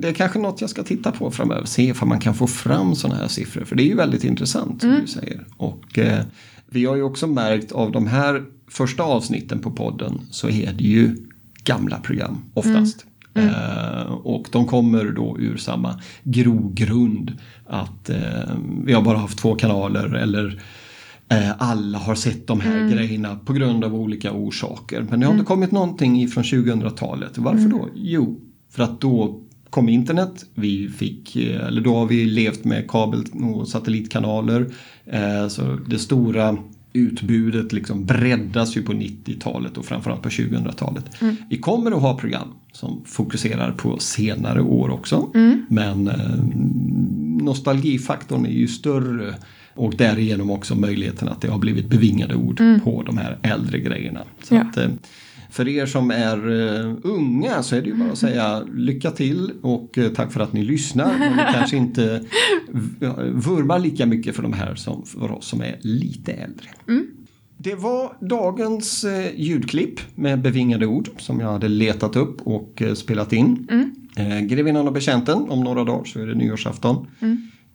det 0.01 0.09
är 0.09 0.12
kanske 0.12 0.38
något 0.38 0.61
jag 0.61 0.71
ska 0.71 0.83
titta 0.83 1.12
på 1.12 1.31
framöver. 1.31 1.64
Se 1.64 1.95
om 2.01 2.09
man 2.09 2.21
kan 2.21 2.35
få 2.35 2.47
fram 2.47 2.95
sådana 2.95 3.21
här 3.21 3.29
siffror. 3.29 3.64
För 3.64 3.77
det 3.77 3.83
är 3.83 3.87
ju 3.87 3.95
väldigt 3.95 4.25
intressant 4.25 4.81
som 4.81 5.01
du 5.01 5.07
säger. 5.07 5.47
Och 5.57 5.99
eh, 5.99 6.25
vi 6.66 6.85
har 6.85 6.97
ju 6.97 7.03
också 7.03 7.27
märkt 7.27 7.73
av 7.73 7.92
de 7.92 8.07
här 8.07 8.45
första 8.69 9.03
avsnitten 9.03 9.59
på 9.59 9.71
podden 9.71 10.21
så 10.31 10.49
är 10.49 10.73
det 10.73 10.85
ju 10.85 11.16
gamla 11.64 12.01
program 12.01 12.38
oftast. 12.55 13.07
Eh, 13.35 14.12
och 14.12 14.49
de 14.53 14.66
kommer 14.66 15.05
då 15.05 15.37
ur 15.38 15.57
samma 15.57 16.01
grogrund. 16.23 17.33
Att 17.66 18.11
eh, 18.11 18.57
vi 18.85 18.92
har 18.92 19.03
bara 19.03 19.19
haft 19.19 19.38
två 19.38 19.55
kanaler 19.55 20.14
eller 20.14 20.62
alla 21.59 21.99
har 21.99 22.15
sett 22.15 22.47
de 22.47 22.61
här 22.61 22.89
grejerna 22.91 23.37
på 23.45 23.53
grund 23.53 23.85
av 23.85 23.95
olika 23.95 24.33
orsaker. 24.33 25.07
Men 25.11 25.21
det 25.21 25.27
har 25.27 25.33
inte 25.33 25.45
kommit 25.45 25.71
någonting 25.73 26.23
ifrån 26.23 26.45
2000-talet. 26.45 27.39
Varför 27.39 27.69
då? 27.69 27.89
Jo, 27.95 28.41
för 28.71 28.83
att 28.83 29.01
då 29.01 29.41
kom 29.71 29.89
internet. 29.89 30.45
Vi 30.55 30.89
fick, 30.89 31.37
eh, 31.37 31.67
eller 31.67 31.81
då 31.81 31.95
har 31.97 32.07
vi 32.07 32.25
levt 32.25 32.65
med 32.65 32.91
kabel 32.91 33.25
och 33.33 33.69
satellitkanaler. 33.69 34.67
Eh, 35.07 35.49
Så 35.49 35.79
det 35.89 35.99
stora 35.99 36.57
utbudet 36.93 37.73
liksom 37.73 38.05
breddas 38.05 38.77
ju 38.77 38.83
på 38.83 38.93
90-talet 38.93 39.79
och 39.79 39.85
framförallt 39.85 40.23
på 40.23 40.29
2000-talet. 40.29 41.05
Vi 41.51 41.59
kommer 41.59 41.91
att 41.91 42.03
ha 42.03 42.19
program 42.19 42.49
som 42.73 43.03
fokuserar 43.07 43.73
på 43.73 43.99
senare 43.99 44.61
år 44.61 44.91
också. 44.91 45.31
Men 45.69 46.09
eh, 46.09 46.15
nostalgifaktorn 47.45 48.47
är 48.47 48.51
ju 48.51 48.69
större 48.69 49.35
och 49.77 49.95
därigenom 49.97 50.51
också 50.51 50.75
möjligheten 50.75 51.29
att 51.29 51.41
det 51.41 51.49
har 51.49 51.59
blivit 51.59 51.87
bevingade 51.91 52.35
ord 52.35 52.62
på 52.85 53.03
de 53.07 53.19
här 53.19 53.39
äldre 53.43 53.79
grejerna. 53.79 54.21
Så 54.43 54.55
Ja. 54.55 54.61
att, 54.61 54.77
eh, 54.77 54.89
för 55.51 55.69
er 55.69 55.87
som 55.87 56.11
är 56.11 56.37
eh, 56.87 56.95
unga 57.03 57.62
så 57.62 57.77
är 57.77 57.83
det 57.83 57.89
ju 57.89 57.95
bara 57.95 58.11
att 58.12 58.19
säga 58.19 58.62
lycka 58.75 59.11
till 59.11 59.51
och 59.62 59.99
eh, 59.99 60.09
tack 60.12 60.33
för 60.33 60.41
att 60.41 60.53
ni 60.53 60.65
lyssnar. 60.65 61.19
Men 61.19 61.33
ni 61.37 61.43
kanske 61.53 61.77
inte 61.77 62.25
vurmar 63.33 63.79
lika 63.79 64.07
mycket 64.07 64.37
för 64.37 64.43
de 64.43 64.53
här 64.53 64.75
som 64.75 65.05
för 65.07 65.31
oss 65.33 65.47
som 65.47 65.61
är 65.61 65.77
lite 65.81 66.33
äldre. 66.33 66.69
Det 67.59 67.75
var 67.75 68.17
dagens 68.21 69.05
ljudklipp 69.37 70.01
med 70.15 70.43
bevingade 70.43 70.87
ord 70.87 71.09
som 71.19 71.41
jag 71.41 71.53
hade 71.53 71.69
letat 71.69 72.17
upp 72.17 72.41
och 72.43 72.83
spelat 72.95 73.33
in. 73.33 73.69
Eh, 74.17 74.41
Grevinnan 74.41 74.87
och 74.87 74.93
betjänten, 74.93 75.39
om 75.49 75.61
några 75.65 75.85
dagar 75.85 76.05
så 76.05 76.21
är 76.21 76.27
det 76.27 76.35
nyårsafton. 76.35 77.07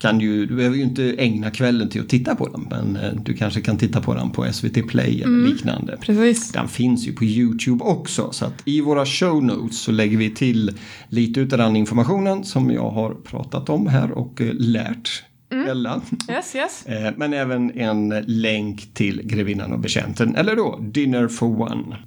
Kan 0.02 0.20
ju, 0.20 0.46
du 0.46 0.56
behöver 0.56 0.78
ju 0.78 0.84
inte 0.84 1.14
ägna 1.18 1.52
kvällen 1.52 1.90
till 1.90 2.02
att 2.02 2.10
titta 2.10 2.36
på 2.36 2.48
den 2.48 2.68
men 2.70 2.96
eh, 2.96 3.14
du 3.24 3.34
kanske 3.34 3.62
kan 3.62 3.78
titta 3.78 4.02
på 4.02 4.14
den 4.14 4.30
på 4.32 4.54
SVT 4.54 4.88
Play 4.88 5.22
eller 5.22 5.48
liknande. 5.48 5.98
Precis. 6.02 6.52
Den 6.52 6.68
finns 6.68 7.08
ju 7.08 7.14
på 7.14 7.26
Youtube 7.26 7.84
också 7.84 8.32
så 8.32 8.46
att 8.46 8.54
i 8.66 8.82
våra 8.82 9.06
show 9.06 9.44
notes 9.44 9.80
så 9.80 9.92
lägger 9.92 10.18
vi 10.18 10.30
till 10.30 10.72
lite 11.10 11.40
utav 11.40 11.60
den 11.60 11.76
informationen 11.76 12.44
som 12.44 12.72
jag 12.72 12.90
har 12.90 13.14
pratat 13.14 13.70
om 13.70 13.88
här 13.88 14.12
och 14.12 14.42
eh, 14.42 14.54
lärt 14.54 15.24
Ella. 15.70 16.02
Yes, 16.30 16.56
yes. 16.56 16.86
Eh, 16.88 17.12
Men 17.18 17.34
även 17.34 17.72
en 17.80 18.10
länk 18.28 18.94
till 18.94 19.22
Grevinnan 19.24 19.74
och 19.74 19.80
betjänten, 19.80 20.36
eller 20.36 20.56
då 20.56 20.80
Dinner 20.82 21.28
for 21.28 21.62
One. 21.62 21.98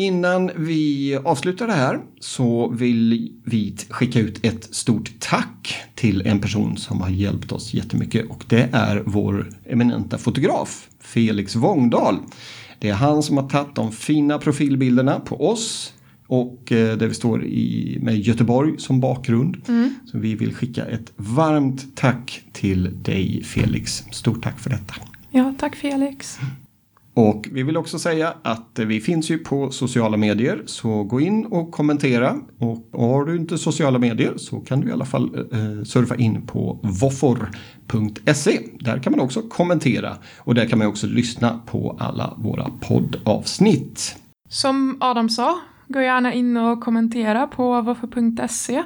Innan 0.00 0.50
vi 0.56 1.16
avslutar 1.24 1.66
det 1.66 1.72
här 1.72 2.00
så 2.20 2.68
vill 2.68 3.32
vi 3.44 3.76
skicka 3.90 4.20
ut 4.20 4.44
ett 4.44 4.74
stort 4.74 5.12
tack 5.18 5.76
till 5.94 6.26
en 6.26 6.40
person 6.40 6.76
som 6.76 7.00
har 7.00 7.08
hjälpt 7.08 7.52
oss 7.52 7.74
jättemycket 7.74 8.30
och 8.30 8.44
det 8.48 8.68
är 8.72 9.02
vår 9.06 9.50
eminenta 9.66 10.18
fotograf 10.18 10.88
Felix 11.00 11.56
Wångdal. 11.56 12.16
Det 12.78 12.88
är 12.88 12.94
han 12.94 13.22
som 13.22 13.36
har 13.36 13.48
tagit 13.48 13.74
de 13.74 13.92
fina 13.92 14.38
profilbilderna 14.38 15.20
på 15.20 15.50
oss 15.50 15.92
och 16.26 16.72
eh, 16.72 16.96
där 16.96 17.06
vi 17.06 17.14
står 17.14 17.44
i, 17.44 17.98
med 18.02 18.18
Göteborg 18.18 18.74
som 18.78 19.00
bakgrund. 19.00 19.56
Så 20.04 20.18
vi 20.18 20.34
vill 20.34 20.54
skicka 20.54 20.86
ett 20.86 21.12
varmt 21.16 21.96
tack 21.96 22.42
till 22.52 23.02
dig 23.02 23.42
Felix. 23.44 24.04
Stort 24.10 24.42
tack 24.42 24.60
för 24.60 24.70
detta. 24.70 24.94
Ja, 25.30 25.54
tack 25.58 25.76
Felix. 25.76 26.38
Och 27.18 27.48
vi 27.52 27.62
vill 27.62 27.76
också 27.76 27.98
säga 27.98 28.34
att 28.42 28.78
vi 28.78 29.00
finns 29.00 29.30
ju 29.30 29.38
på 29.38 29.70
sociala 29.70 30.16
medier 30.16 30.62
så 30.66 31.04
gå 31.04 31.20
in 31.20 31.46
och 31.46 31.72
kommentera. 31.72 32.36
Och 32.58 33.00
har 33.00 33.24
du 33.24 33.36
inte 33.36 33.58
sociala 33.58 33.98
medier 33.98 34.34
så 34.36 34.60
kan 34.60 34.80
du 34.80 34.88
i 34.88 34.92
alla 34.92 35.04
fall 35.04 35.34
eh, 35.52 35.84
surfa 35.84 36.16
in 36.16 36.46
på 36.46 36.80
voffor.se. 36.82 38.60
Där 38.80 38.98
kan 38.98 39.10
man 39.10 39.20
också 39.20 39.42
kommentera 39.42 40.16
och 40.38 40.54
där 40.54 40.66
kan 40.66 40.78
man 40.78 40.88
också 40.88 41.06
lyssna 41.06 41.60
på 41.66 41.96
alla 42.00 42.34
våra 42.36 42.70
poddavsnitt. 42.80 44.16
Som 44.48 44.96
Adam 45.00 45.28
sa, 45.28 45.58
gå 45.88 46.00
gärna 46.00 46.32
in 46.32 46.56
och 46.56 46.80
kommentera 46.80 47.46
på 47.46 47.82
voffor.se. 47.82 48.82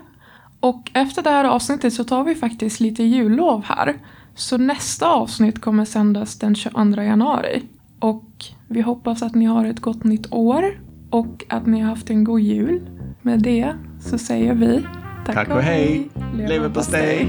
Och 0.61 0.91
efter 0.95 1.23
det 1.23 1.31
här 1.31 1.45
avsnittet 1.45 1.95
så 1.95 2.05
tar 2.05 2.25
vi 2.25 2.35
faktiskt 2.35 2.81
lite 2.81 3.03
jullov 3.03 3.65
här. 3.65 3.97
Så 4.35 4.59
nästa 4.59 5.09
avsnitt 5.09 5.61
kommer 5.61 5.85
sändas 5.85 6.39
den 6.39 6.55
22 6.55 7.03
januari. 7.03 7.63
Och 8.03 8.45
vi 8.69 8.81
hoppas 8.81 9.23
att 9.23 9.35
ni 9.35 9.45
har 9.45 9.65
ett 9.65 9.81
gott 9.81 10.05
nytt 10.05 10.33
år 10.33 10.81
och 11.11 11.45
att 11.49 11.67
ni 11.67 11.81
har 11.81 11.89
haft 11.89 12.11
en 12.11 12.25
god 12.25 12.41
jul. 12.41 12.81
Med 13.23 13.43
det 13.43 13.75
så 14.01 14.19
säger 14.19 14.55
vi 14.55 14.83
tack, 15.27 15.35
Tack 15.35 15.49
och 15.49 15.63
hej! 15.63 16.09
Leverpastej! 16.49 17.29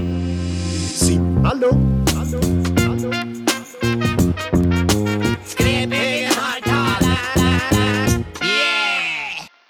Simma 0.94 1.52
lugnt. 1.54 2.03